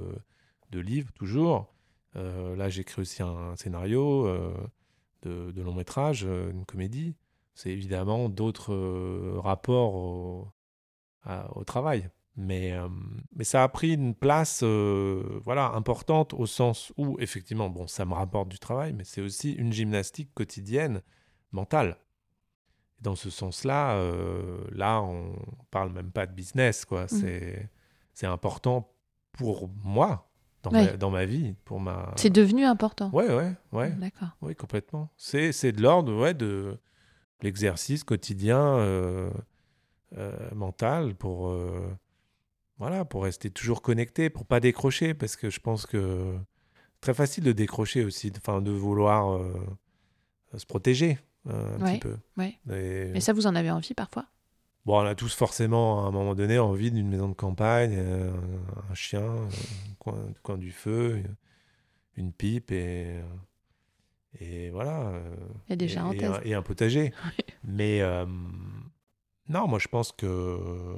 de 0.77 0.81
livres, 0.81 1.11
toujours. 1.13 1.73
Euh, 2.17 2.55
là, 2.57 2.69
j'écris 2.69 3.01
aussi 3.03 3.23
un 3.23 3.57
scénario 3.57 4.27
euh, 4.27 4.55
de, 5.23 5.51
de 5.53 5.63
long 5.63 5.75
métrage, 5.75 6.25
euh, 6.25 6.51
une 6.51 6.65
comédie. 6.67 7.17
C'est 7.55 7.71
évidemment 7.71 8.29
d'autres 8.29 8.75
rapports 9.39 9.95
au, 9.95 10.49
à- 11.23 11.57
au 11.57 11.65
travail. 11.65 12.11
Mais, 12.39 12.75
mais 13.35 13.45
ça 13.45 13.63
a 13.63 13.69
pris 13.69 13.95
une 13.95 14.15
place 14.15 14.63
voilà, 14.63 15.71
importante 15.71 16.35
au 16.35 16.45
sens 16.45 16.93
où, 16.99 17.17
effectivement, 17.19 17.71
bon, 17.71 17.87
ça 17.87 18.05
me 18.05 18.13
rapporte 18.13 18.51
du 18.51 18.59
travail, 18.59 18.93
mais 18.93 19.05
c'est 19.05 19.23
aussi 19.23 19.53
une 19.53 19.73
gymnastique 19.73 20.35
quotidienne 20.35 21.01
mentale. 21.53 21.97
Dans 23.01 23.15
ce 23.17 23.31
sens-là, 23.31 23.95
euh, 23.97 24.59
là, 24.71 25.01
on 25.01 25.35
parle 25.71 25.93
même 25.93 26.11
pas 26.11 26.27
de 26.27 26.33
business, 26.35 26.85
quoi. 26.85 27.09
C'est, 27.09 27.71
c'est 28.13 28.27
important 28.27 28.93
pour 29.33 29.71
moi, 29.83 30.29
dans, 30.71 30.79
Ouais. 30.79 30.87
ma, 30.93 30.97
dans 30.97 31.11
ma 31.11 31.25
vie, 31.25 31.55
pour 31.65 31.81
ma... 31.81 32.13
C'est 32.17 32.31
devenu 32.31 32.65
important. 32.65 33.11
Ouais, 33.13 33.33
ouais, 33.33 33.53
ouais. 33.73 33.91
D'accord. 33.93 34.29
Oui, 34.43 34.55
complètement. 34.55 35.11
C'est, 35.17 35.53
c'est 35.53 35.73
de 35.73 35.81
l'ordre 35.83 36.15
ouais, 36.15 36.35
de 36.35 36.79
l'exercice 37.43 38.03
quotidien 38.05 38.59
euh, 38.61 39.31
euh, 40.17 40.33
mental 40.55 41.15
pour, 41.15 41.49
euh, 41.49 41.89
voilà, 42.79 43.05
pour 43.05 43.25
rester 43.25 43.51
toujours 43.51 43.83
connecté, 43.83 44.31
pour 44.31 44.47
pas 44.47 44.61
décrocher, 44.61 45.15
parce 45.15 45.37
que 45.37 45.51
je 45.51 45.61
pense 45.61 45.87
que 45.87 46.37
très 47.01 47.15
facile 47.15 47.45
de 47.45 47.53
décrocher 47.53 48.05
aussi, 48.05 48.33
enfin 48.37 48.61
de 48.61 48.71
vouloir 48.71 49.39
se 50.57 50.67
protéger 50.67 51.19
un 51.49 51.81
Ouais, 51.81 51.93
petit 51.93 51.99
peu. 52.01 52.17
ouais. 52.39 52.59
Et- 52.71 53.11
Mais 53.13 53.21
ça, 53.21 53.33
vous 53.33 53.47
en 53.47 53.55
avez 53.55 53.71
envie 53.71 53.95
parfois? 53.95 54.27
Bon, 54.87 55.03
on 55.03 55.07
a 55.07 55.15
tous 55.17 55.35
forcément 55.35 56.05
à 56.05 56.09
un 56.09 56.11
moment 56.13 56.35
donné 56.37 56.59
envie 56.61 56.91
d'une 56.93 57.09
maison 57.09 57.29
de 57.29 57.35
campagne, 57.35 57.95
euh, 57.97 58.33
un 58.89 58.95
chien, 58.95 59.21
un 59.25 59.95
coin, 59.99 60.15
un 60.15 60.33
coin 60.45 60.57
du 60.57 60.71
feu, 60.71 61.23
une 62.17 62.33
pipe 62.33 62.71
et, 62.71 63.21
Et 64.41 64.71
voilà. 64.71 65.13
Il 65.67 65.71
y 65.71 65.73
a 65.73 65.77
déjà 65.77 66.01
et, 66.01 66.05
un 66.05 66.13
et 66.13 66.25
un, 66.25 66.41
et 66.45 66.55
un 66.55 66.63
potager. 66.63 67.13
Mais 67.65 68.01
euh, 68.01 68.25
non, 69.49 69.67
moi 69.67 69.81
je 69.81 69.89
pense 69.89 70.13
que 70.13 70.97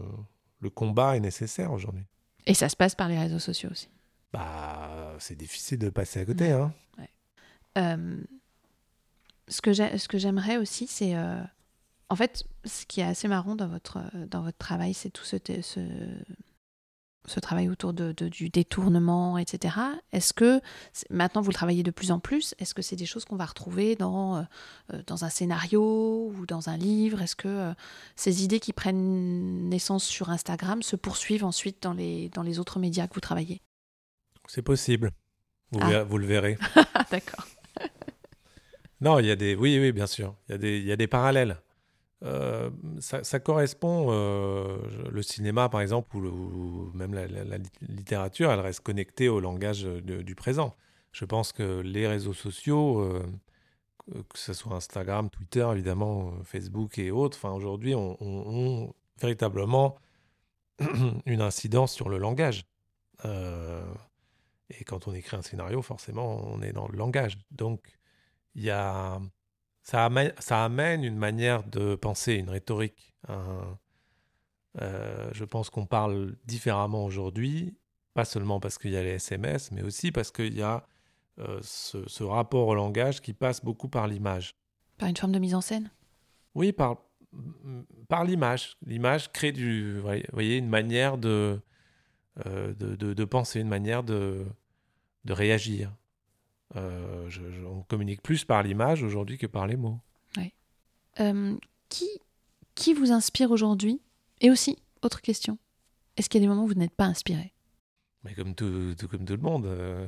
le 0.61 0.70
combat 0.70 1.16
est 1.16 1.20
nécessaire 1.20 1.72
aujourd'hui. 1.72 2.05
Et 2.46 2.53
ça 2.55 2.68
se 2.68 2.77
passe 2.77 2.94
par 2.94 3.09
les 3.09 3.18
réseaux 3.18 3.38
sociaux 3.38 3.70
aussi. 3.70 3.88
Bah, 4.35 5.14
c'est 5.18 5.37
difficile 5.37 5.79
de 5.79 5.88
passer 5.88 6.20
à 6.20 6.24
côté. 6.27 6.51
Hein. 6.53 6.72
Euh, 7.79 8.20
ce 9.48 9.62
que 9.62 9.72
j'ai- 9.72 9.96
ce 9.96 10.09
que 10.09 10.18
j'aimerais 10.18 10.59
aussi, 10.59 10.87
c'est. 10.87 11.14
En 12.11 12.16
fait, 12.16 12.44
ce 12.64 12.87
qui 12.87 13.01
est 13.01 13.05
assez 13.05 13.29
marrant 13.29 13.55
dans 13.57 13.68
votre, 13.68 13.99
euh, 14.14 14.27
dans 14.27 14.42
votre 14.42 14.59
travail, 14.59 14.94
c'est 14.94 15.11
tout 15.11 15.25
ce, 15.25 15.37
ce, 15.62 15.81
ce 17.27 17.40
travail 17.40 17.68
autour 17.68 17.92
de, 17.92 18.12
de- 18.12 18.29
du 18.29 18.49
détournement, 18.49 19.37
etc. 19.37 19.77
Est-ce 20.12 20.33
que, 20.33 20.61
maintenant 21.11 21.42
vous 21.42 21.51
le 21.51 21.55
travaillez 21.55 21.83
de 21.83 21.90
plus 21.90 22.11
en 22.11 22.18
plus, 22.18 22.55
est-ce 22.59 22.73
que 22.73 22.81
c'est 22.81 22.97
des 22.97 23.05
choses 23.05 23.25
qu'on 23.27 23.37
va 23.37 23.44
retrouver 23.44 23.94
dans, 23.97 24.37
euh, 24.38 24.42
euh, 24.94 25.03
dans 25.07 25.25
un 25.27 25.29
scénario 25.29 26.33
ou 26.35 26.47
dans 26.47 26.71
un 26.71 26.77
livre? 26.79 27.21
Est-ce 27.21 27.37
que 27.37 27.75
ces 28.16 28.42
idées 28.44 28.61
qui 28.61 28.73
prennent 28.73 29.68
naissance 29.68 30.05
sur 30.05 30.31
Instagram 30.31 30.83
se 30.83 30.97
poursuivent 30.97 31.44
ensuite 31.44 31.83
dans 31.83 31.92
les, 31.92 32.31
dans 32.31 32.42
les 32.42 32.59
autres 32.59 32.79
médias 32.79 33.07
que 33.07 33.14
vous 33.14 33.21
travaillez? 33.21 33.61
C'est 34.47 34.62
possible. 34.62 35.11
Vous, 35.73 35.81
Ah. 35.83 36.05
vous 36.05 36.16
le 36.16 36.27
verrez. 36.27 36.57
D'accord. 37.11 37.47
Non, 39.03 39.18
il 39.18 39.27
y 39.27 39.31
a 39.31 39.37
des. 39.37 39.55
Oui, 39.55 39.79
oui, 39.79 39.92
bien 39.92 40.07
sûr. 40.07 40.35
Il 40.49 40.53
y 40.53 40.55
a 40.55 40.59
des, 40.59 40.79
il 40.79 40.87
y 40.87 40.90
a 40.92 40.97
des 40.97 41.07
parallèles. 41.07 41.59
Euh, 42.24 42.70
ça, 43.00 43.40
correspond. 43.40 44.09
euh, 44.11 44.78
le 45.11 45.22
cinéma, 45.22 45.68
par 45.68 45.81
exemple, 45.81 46.16
ou, 46.16 46.90
même 46.94 47.14
la, 47.14 47.59
littérature, 47.81 48.50
elle 48.50 48.61
reste 48.61 48.81
connectée 48.81 49.28
au 49.28 49.40
langage 49.40 49.85
du 49.85 50.35
présent. 50.35 50.74
Je 51.12 51.24
pense 51.24 51.52
que 51.52 51.81
les 51.81 52.07
réseaux 52.07 52.35
sociaux, 52.35 53.00
euh, 53.00 53.22
que 54.28 54.38
ce 54.38 54.52
soit 54.52 54.74
Instagram, 54.74 55.31
Twitter, 55.31 55.66
évidemment, 55.72 56.33
Facebook 56.44 56.98
et 56.98 57.11
autres, 57.11 57.46
aujourd'hui, 57.48 57.94
ont, 57.94 58.94
véritablement 59.20 59.96
une 61.26 61.40
incidence 61.40 61.92
sur 61.92 62.09
le 62.09 62.18
langage. 62.18 62.66
Et 63.24 64.85
quand 64.85 65.09
on 65.09 65.14
écrit 65.14 65.37
un 65.37 65.42
scénario, 65.42 65.83
forcément, 65.83 66.44
on 66.46 66.61
est 66.62 66.72
dans 66.72 66.88
le 66.88 66.96
langage. 66.96 67.38
Donc, 67.50 67.98
il 68.54 68.62
y 68.64 68.70
a, 68.70 69.18
ça, 69.90 70.05
amène, 70.05 70.33
ça 70.38 70.64
amène 70.66 71.03
une 71.03 71.16
manière 71.16 71.64
de 71.64 71.94
penser, 71.94 72.35
une 72.35 72.51
rhétorique. 72.51 73.14
un- 73.27 73.79
euh, 74.83 75.31
je 75.33 75.44
pense 75.46 75.70
qu'on 75.70 75.87
parle 75.87 76.37
différemment 76.44 77.05
aujourd'hui, 77.07 77.74
pas 78.14 78.24
seulement 78.27 78.61
parce 78.61 78.77
qu'il 78.79 78.90
y 78.92 78.96
a 78.98 79.03
les 79.03 79.14
SMS, 79.14 79.72
mais 79.72 79.83
aussi 79.83 80.12
parce 80.12 80.31
qu'il 80.31 80.55
y 80.57 80.62
a 80.62 80.87
euh, 81.38 81.59
ce, 81.62 82.07
ce 82.07 82.22
rapport 82.22 82.68
au 82.68 82.74
langage 82.74 83.20
qui 83.22 83.33
passe 83.33 83.64
beaucoup 83.64 83.88
par 83.88 84.07
l'image. 84.07 84.55
Par 84.98 85.09
une 85.09 85.16
forme 85.16 85.33
de 85.33 85.38
mise 85.38 85.55
en 85.55 85.61
scène? 85.62 85.90
Oui, 86.55 86.72
par, 86.72 86.96
par 88.09 88.24
l'image. 88.24 88.77
L'image 88.85 89.33
crée 89.33 89.53
du, 89.53 89.98
vous 90.01 90.09
voyez, 90.33 90.57
une 90.59 90.68
manière 90.68 91.16
de, 91.16 91.61
euh, 92.46 92.74
de, 92.74 92.94
de- 92.94 93.14
de 93.14 93.24
penser, 93.24 93.61
une 93.61 93.68
manière 93.68 94.03
de, 94.03 94.44
de 95.24 95.33
réagir. 95.33 95.92
Euh, 96.76 97.28
je- 97.31 97.50
je- 97.50 97.64
on 97.64 97.83
communique 97.83 98.22
plus 98.22 98.44
par 98.44 98.62
l'image 98.62 99.02
aujourd'hui 99.02 99.38
que 99.38 99.46
par 99.46 99.66
les 99.66 99.76
mots. 99.76 99.98
Euh, 101.20 101.57
qui, 101.88 102.09
qui 102.76 102.94
vous 102.94 103.11
inspire 103.11 103.50
aujourd'hui? 103.50 104.00
Et 104.40 104.50
aussi, 104.52 104.78
autre 105.02 105.20
question, 105.20 105.59
est-ce 106.16 106.28
qu'il 106.28 106.40
y 106.40 106.44
a 106.44 106.46
des 106.46 106.48
moments 106.48 106.62
où 106.62 106.68
vous 106.68 106.74
n'êtes 106.74 106.94
pas 106.94 107.07
inspiré? 107.07 107.52
Mais 108.22 108.35
comme 108.35 108.54
tout, 108.54 108.94
tout- 108.96 109.09
comme 109.09 109.24
tout 109.24 109.33
le 109.35 109.42
monde, 109.42 109.66
euh, 109.66 110.07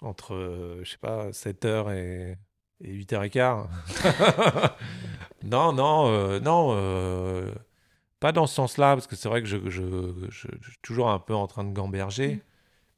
entre, 0.00 0.78
je 0.84 0.88
sais 0.88 0.98
pas, 0.98 1.32
7h 1.32 1.90
et, 1.92 2.36
et 2.82 2.92
8h15. 2.92 3.66
non, 5.42 5.72
non, 5.72 6.40
non, 6.40 7.52
pas 8.20 8.30
dans 8.32 8.46
ce 8.46 8.54
sens-là, 8.54 8.94
parce 8.94 9.06
que 9.08 9.16
c'est 9.16 9.28
vrai 9.28 9.42
que 9.42 9.48
je, 9.48 9.58
je, 9.68 9.82
je- 10.30 10.48
je 10.60 10.68
suis 10.70 10.78
toujours 10.82 11.10
un 11.10 11.18
peu 11.18 11.34
en 11.34 11.46
train 11.48 11.64
de 11.64 11.72
gamberger. 11.72 12.36
Mm. 12.36 12.40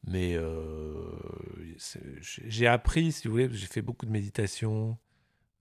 Mais 0.07 0.37
euh, 0.37 1.11
j'ai 2.21 2.67
appris, 2.69 3.11
si 3.11 3.27
vous 3.27 3.33
voulez, 3.33 3.49
j'ai 3.51 3.67
fait 3.67 3.83
beaucoup 3.83 4.07
de 4.07 4.11
méditation, 4.13 4.97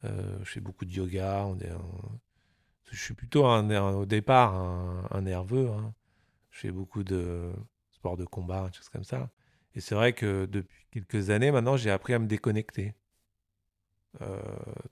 euh, 0.03 0.38
je 0.43 0.49
fais 0.51 0.60
beaucoup 0.60 0.86
de 0.86 0.91
yoga. 0.91 1.47
je 2.91 3.03
suis 3.03 3.15
plutôt 3.15 3.45
au 3.45 4.05
départ 4.05 4.53
un, 4.53 5.21
nerveux. 5.21 5.69
hein. 5.69 5.93
Je 6.51 6.60
fais 6.60 6.71
beaucoup 6.71 7.03
de 7.03 7.51
sport 7.91 8.17
de 8.17 8.25
combat, 8.25 8.67
des 8.69 8.77
choses 8.77 8.89
comme 8.89 9.03
ça. 9.03 9.31
Et 9.73 9.81
c'est 9.81 9.95
vrai 9.95 10.13
que 10.13 10.45
depuis 10.45 10.86
quelques 10.91 11.31
années 11.31 11.51
maintenant, 11.51 11.75
j'ai 11.75 11.91
appris 11.91 12.13
à 12.13 12.19
me 12.19 12.27
déconnecter. 12.27 12.93
Euh, 14.21 14.41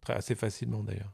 très, 0.01 0.13
assez 0.13 0.35
facilement 0.35 0.83
d'ailleurs. 0.83 1.13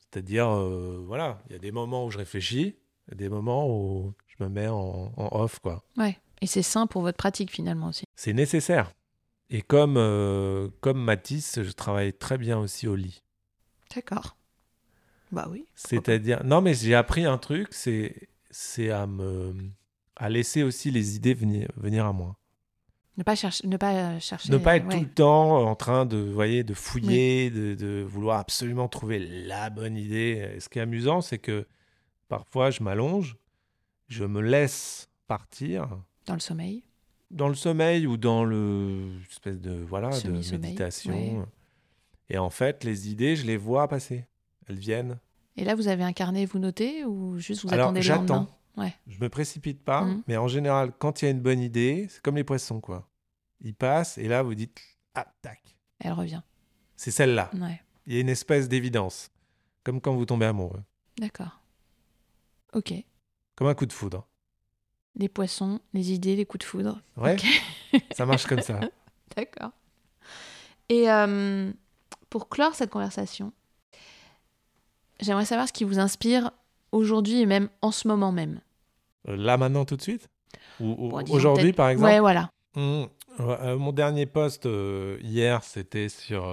C'est-à-dire, 0.00 0.48
voilà, 0.48 1.42
il 1.46 1.52
y 1.52 1.56
a 1.56 1.58
des 1.58 1.70
moments 1.70 2.06
où 2.06 2.10
je 2.10 2.18
réfléchis, 2.18 2.76
des 3.12 3.28
moments 3.28 3.68
où 3.68 4.14
je 4.26 4.42
me 4.42 4.48
mets 4.48 4.68
en, 4.68 5.12
en 5.16 5.28
off, 5.40 5.58
quoi. 5.58 5.84
Ouais. 5.96 6.18
Et 6.40 6.46
c'est 6.46 6.62
sain 6.62 6.86
pour 6.86 7.02
votre 7.02 7.16
pratique 7.16 7.50
finalement 7.50 7.88
aussi. 7.88 8.04
C'est 8.16 8.32
nécessaire. 8.32 8.92
Et 9.50 9.62
comme, 9.62 9.96
euh, 9.96 10.68
comme 10.80 11.02
Matisse, 11.02 11.62
je 11.62 11.70
travaille 11.72 12.12
très 12.12 12.38
bien 12.38 12.58
aussi 12.58 12.88
au 12.88 12.96
lit. 12.96 13.22
D'accord. 13.94 14.36
Bah 15.32 15.46
oui. 15.50 15.66
C'est-à-dire, 15.74 16.44
non, 16.44 16.60
mais 16.60 16.74
j'ai 16.74 16.94
appris 16.94 17.24
un 17.24 17.38
truc, 17.38 17.68
c'est, 17.70 18.28
c'est 18.50 18.90
à 18.90 19.06
me, 19.06 19.54
à 20.16 20.28
laisser 20.28 20.62
aussi 20.62 20.90
les 20.90 21.16
idées 21.16 21.34
venir, 21.34 21.68
venir 21.76 22.06
à 22.06 22.12
moi. 22.12 22.36
Ne 23.16 23.22
pas 23.22 23.36
chercher. 23.36 23.66
Ne 23.68 23.76
pas 23.76 24.18
chercher 24.18 24.50
Ne 24.50 24.58
pas 24.58 24.76
être 24.76 24.86
ouais. 24.86 24.94
tout 24.94 25.04
le 25.04 25.10
temps 25.10 25.68
en 25.68 25.76
train 25.76 26.04
de, 26.04 26.16
voyez, 26.16 26.64
de 26.64 26.74
fouiller, 26.74 27.50
de, 27.50 27.74
de 27.74 28.02
vouloir 28.02 28.40
absolument 28.40 28.88
trouver 28.88 29.20
la 29.20 29.70
bonne 29.70 29.96
idée. 29.96 30.50
Et 30.56 30.60
ce 30.60 30.68
qui 30.68 30.80
est 30.80 30.82
amusant, 30.82 31.20
c'est 31.20 31.38
que 31.38 31.66
parfois, 32.28 32.70
je 32.70 32.82
m'allonge, 32.82 33.36
je 34.08 34.24
me 34.24 34.40
laisse 34.40 35.08
partir 35.28 35.96
Dans 36.26 36.34
le 36.34 36.40
sommeil. 36.40 36.82
dans 37.30 37.48
le 37.48 37.54
sommeil 37.54 38.06
ou 38.06 38.16
dans 38.16 38.44
le 38.44 39.18
espèce 39.30 39.60
de 39.60 39.72
voilà 39.82 40.10
de 40.20 40.30
méditation. 40.30 41.12
ouais. 41.40 41.44
Et 42.30 42.38
en 42.38 42.48
fait, 42.50 42.84
les 42.84 43.10
idées, 43.10 43.36
je 43.36 43.44
les 43.44 43.56
vois 43.58 43.86
passer. 43.88 44.26
Elles 44.66 44.78
viennent. 44.78 45.18
Et 45.56 45.64
là, 45.64 45.74
vous 45.74 45.88
avez 45.88 46.02
un 46.04 46.12
carnet, 46.14 46.46
vous 46.46 46.58
notez 46.58 47.04
ou 47.04 47.38
juste 47.38 47.62
vous 47.64 47.72
Alors, 47.72 47.86
attendez 47.88 48.00
le 48.02 48.08
lendemain? 48.08 48.48
Ouais. 48.76 48.94
Je 49.06 49.20
me 49.20 49.28
précipite 49.28 49.82
pas, 49.84 50.02
Mhm. 50.04 50.22
mais 50.26 50.36
en 50.36 50.48
général, 50.48 50.92
quand 50.98 51.20
il 51.22 51.26
y 51.26 51.28
a 51.28 51.30
une 51.30 51.40
bonne 51.42 51.60
idée, 51.60 52.06
c'est 52.08 52.20
comme 52.22 52.36
les 52.36 52.44
poissons, 52.44 52.80
quoi. 52.80 53.08
Ils 53.60 53.74
passent 53.74 54.18
et 54.18 54.26
là, 54.26 54.42
vous 54.42 54.54
dites 54.54 54.76
ah 55.14 55.26
tac, 55.42 55.60
Elle 56.00 56.12
revient. 56.12 56.40
c'est 56.96 57.10
celle-là. 57.12 57.50
Ouais. 57.54 57.80
Il 58.06 58.14
y 58.14 58.16
a 58.16 58.20
une 58.20 58.28
espèce 58.30 58.68
d'évidence, 58.68 59.30
comme 59.84 60.00
quand 60.00 60.14
vous 60.14 60.24
tombez 60.26 60.46
amoureux, 60.46 60.82
D'accord. 61.18 61.60
Ok. 62.72 62.92
comme 63.54 63.68
un 63.68 63.74
coup 63.74 63.86
de 63.86 63.92
foudre. 63.92 64.26
Les 65.16 65.28
poissons, 65.28 65.80
les 65.92 66.12
idées, 66.12 66.36
les 66.36 66.44
coups 66.44 66.64
de 66.64 66.68
foudre. 66.68 67.00
Ouais, 67.16 67.36
ça 68.12 68.26
marche 68.26 68.46
comme 68.46 68.60
ça. 68.62 68.80
D'accord. 69.36 69.70
Et 70.88 71.10
euh, 71.10 71.70
pour 72.30 72.48
clore 72.48 72.74
cette 72.74 72.90
conversation, 72.90 73.52
j'aimerais 75.20 75.44
savoir 75.44 75.68
ce 75.68 75.72
qui 75.72 75.84
vous 75.84 75.98
inspire 75.98 76.50
aujourd'hui 76.92 77.40
et 77.40 77.46
même 77.46 77.68
en 77.80 77.90
ce 77.90 78.08
moment 78.08 78.32
même. 78.32 78.60
Euh, 79.28 79.36
Là 79.36 79.56
maintenant, 79.56 79.84
tout 79.84 79.96
de 79.96 80.02
suite? 80.02 80.28
Ou, 80.80 81.08
Bon, 81.08 81.24
aujourd'hui, 81.30 81.72
par 81.72 81.88
exemple? 81.88 82.10
Ouais, 82.10 82.20
voilà. 82.20 82.50
Mmh. 82.74 83.04
Euh, 83.40 83.76
mon 83.76 83.92
dernier 83.92 84.26
post 84.26 84.66
euh, 84.66 85.18
hier, 85.22 85.62
c'était 85.64 86.08
sur 86.08 86.44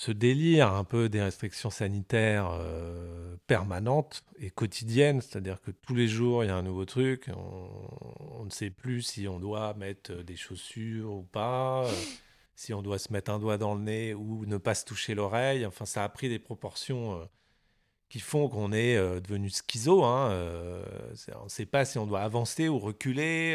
ce 0.00 0.12
délire 0.12 0.72
un 0.72 0.84
peu 0.84 1.10
des 1.10 1.20
restrictions 1.20 1.68
sanitaires 1.68 2.48
euh, 2.58 3.36
permanentes 3.46 4.24
et 4.38 4.48
quotidiennes, 4.48 5.20
c'est-à-dire 5.20 5.60
que 5.60 5.70
tous 5.70 5.94
les 5.94 6.08
jours, 6.08 6.42
il 6.42 6.46
y 6.46 6.50
a 6.50 6.56
un 6.56 6.62
nouveau 6.62 6.86
truc, 6.86 7.28
on, 7.36 8.46
ne 8.46 8.48
sait 8.48 8.70
plus 8.70 9.02
si 9.02 9.28
on 9.28 9.38
doit 9.38 9.74
mettre 9.74 10.14
des 10.22 10.36
chaussures 10.36 11.12
ou 11.12 11.22
pas, 11.22 11.84
euh, 11.84 11.92
si 12.54 12.72
on 12.72 12.80
doit 12.80 12.98
se 12.98 13.12
mettre 13.12 13.30
un 13.30 13.38
doigt 13.38 13.58
dans 13.58 13.74
le 13.74 13.82
nez 13.82 14.14
ou 14.14 14.46
ne 14.46 14.56
pas 14.56 14.74
se 14.74 14.86
toucher 14.86 15.14
l'oreille, 15.14 15.66
enfin 15.66 15.84
ça 15.84 16.02
a 16.02 16.08
pris 16.08 16.30
des 16.30 16.38
proportions 16.38 17.20
euh, 17.20 17.24
qui 18.08 18.20
font 18.20 18.48
qu'on 18.48 18.72
est 18.72 18.96
devenu 19.20 19.50
schizo, 19.50 20.02
hein, 20.02 20.30
on 21.38 21.44
ne 21.44 21.48
sait 21.50 21.66
pas 21.66 21.84
si 21.84 21.98
on 21.98 22.06
doit 22.06 22.22
avancer 22.22 22.70
ou 22.70 22.78
reculer. 22.78 23.54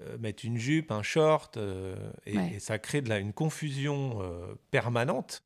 Euh, 0.00 0.18
mettre 0.18 0.44
une 0.44 0.56
jupe, 0.56 0.90
un 0.92 1.02
short, 1.02 1.56
euh, 1.56 2.12
et, 2.26 2.36
Ouais. 2.36 2.52
et 2.54 2.58
ça 2.60 2.78
crée 2.78 3.02
de 3.02 3.08
la, 3.08 3.18
une 3.18 3.32
confusion 3.32 4.20
euh, 4.22 4.54
permanente 4.70 5.42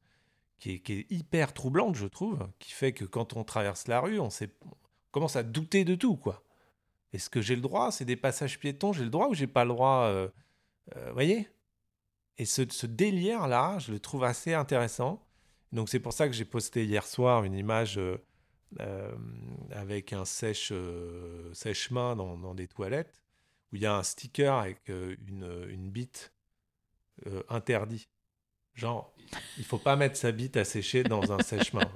qui 0.59 0.73
est, 0.73 0.79
qui 0.81 0.93
est 0.95 1.07
hyper 1.11 1.53
troublante, 1.53 1.97
je 1.97 2.07
trouve, 2.07 2.49
qui 2.59 2.73
fait 2.73 2.93
que 2.93 3.05
quand 3.05 3.37
on 3.37 3.45
traverse 3.45 3.89
la 3.89 4.01
rue, 4.01 4.19
on, 4.21 4.31
sait, 4.31 4.51
on 4.65 4.71
commence 5.11 5.37
à 5.37 5.43
douter 5.43 5.85
de 5.85 5.95
tout, 5.95 6.17
quoi. 6.17 6.43
Est-ce 7.13 7.31
que 7.31 7.41
j'ai 7.41 7.55
le 7.55 7.63
droit? 7.63 7.91
C'est 7.93 8.05
des 8.05 8.17
passages 8.17 8.59
piétons, 8.59 8.93
j'ai 8.93 9.05
le 9.05 9.11
droit 9.11 9.29
ou 9.29 9.35
j'ai 9.35 9.47
pas 9.47 9.65
le 9.65 9.71
droit 9.71 10.05
euh, 10.07 10.29
voyez? 11.13 11.49
Et 12.39 12.45
ce, 12.45 12.63
ce 12.69 12.87
délire-là, 12.87 13.79
je 13.79 13.93
le 13.93 14.01
trouve 14.01 14.25
assez 14.25 14.55
intéressant. 14.55 15.25
Donc 15.73 15.89
c'est 15.89 16.01
pour 16.01 16.13
ça 16.13 16.27
que 16.27 16.35
j'ai 16.35 16.45
posté 16.45 16.85
hier 16.85 17.07
soir 17.07 17.45
une 17.45 17.55
image 17.55 17.99
euh, 17.99 19.17
avec 19.71 20.13
un 20.13 20.25
sèche, 20.25 20.71
euh, 20.73 21.53
sèche-main 21.55 22.17
dans, 22.17 22.37
dans 22.37 22.55
des 22.55 22.67
toilettes 22.69 23.24
où 23.75 23.77
il 23.77 23.83
y 23.83 23.87
a 23.87 23.97
un 23.97 24.05
sticker 24.05 24.55
avec 24.55 24.89
euh, 24.89 25.17
une, 25.27 25.67
une 25.69 25.91
bite 25.91 26.33
euh, 27.27 27.43
interdit. 27.49 28.09
Genre, 28.75 29.13
il 29.59 29.65
faut 29.65 29.79
pas 29.79 29.97
mettre 29.97 30.17
sa 30.17 30.31
bite 30.31 30.57
à 30.57 30.65
sécher 30.65 31.03
dans 31.03 31.33
un 31.33 31.41
sèche-main. 31.41 31.91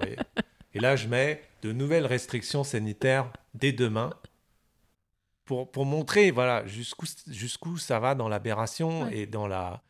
Et 0.74 0.80
là, 0.80 0.96
je 0.96 1.06
mets 1.06 1.40
de 1.62 1.70
nouvelles 1.70 2.04
restrictions 2.06 2.64
sanitaires 2.64 3.32
dès 3.54 3.70
demain 3.72 4.10
pour, 5.44 5.70
pour 5.70 5.86
montrer 5.86 6.32
voilà, 6.32 6.66
jusqu'où 6.66 7.06
jusqu'où 7.28 7.78
ça 7.78 8.00
va 8.00 8.16
dans 8.16 8.28
l'aberration 8.28 9.04
Ouais. 9.04 9.18
et 9.18 9.26
dans, 9.26 9.46
la, 9.46 9.84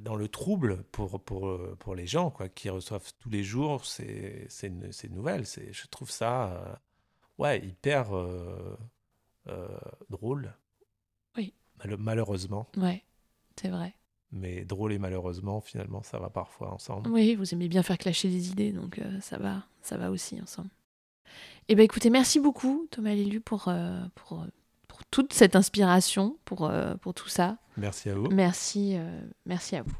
dans 0.00 0.16
le 0.16 0.28
trouble 0.28 0.84
pour, 0.84 1.22
pour, 1.22 1.58
pour 1.78 1.94
les 1.94 2.06
gens 2.06 2.30
quoi, 2.30 2.48
qui 2.48 2.70
reçoivent 2.70 3.12
tous 3.18 3.28
les 3.30 3.44
jours 3.44 3.84
ces, 3.84 4.46
ces, 4.48 4.72
ces 4.90 5.08
nouvelles. 5.10 5.44
Je 5.46 5.86
trouve 5.88 6.10
ça 6.10 6.50
euh, 6.50 6.74
ouais, 7.38 7.60
hyper 7.64 8.16
euh, 8.16 8.76
euh, 9.48 9.68
drôle. 10.08 10.54
Malheureusement. 11.98 12.66
Ouais, 12.76 13.02
c'est 13.60 13.68
vrai. 13.68 13.94
Mais 14.32 14.64
drôle 14.64 14.92
et 14.92 14.98
malheureusement, 14.98 15.60
finalement, 15.60 16.02
ça 16.02 16.18
va 16.18 16.30
parfois 16.30 16.72
ensemble. 16.72 17.10
Oui, 17.10 17.34
vous 17.34 17.52
aimez 17.52 17.68
bien 17.68 17.82
faire 17.82 17.98
clasher 17.98 18.28
des 18.30 18.50
idées, 18.50 18.72
donc 18.72 18.98
euh, 18.98 19.20
ça 19.20 19.36
va, 19.38 19.64
ça 19.82 19.98
va 19.98 20.10
aussi 20.10 20.40
ensemble. 20.40 20.70
Eh 21.68 21.74
bien, 21.74 21.84
écoutez, 21.84 22.10
merci 22.10 22.40
beaucoup, 22.40 22.88
Thomas 22.90 23.14
Lélu, 23.14 23.40
pour, 23.40 23.68
euh, 23.68 24.00
pour, 24.14 24.40
euh, 24.40 24.46
pour 24.88 25.04
toute 25.06 25.32
cette 25.32 25.54
inspiration, 25.54 26.36
pour, 26.44 26.64
euh, 26.64 26.94
pour 26.96 27.14
tout 27.14 27.28
ça. 27.28 27.58
Merci 27.76 28.10
à 28.10 28.14
vous. 28.14 28.28
Merci, 28.28 28.96
merci 29.46 29.76
à 29.76 29.82
vous. 29.82 29.96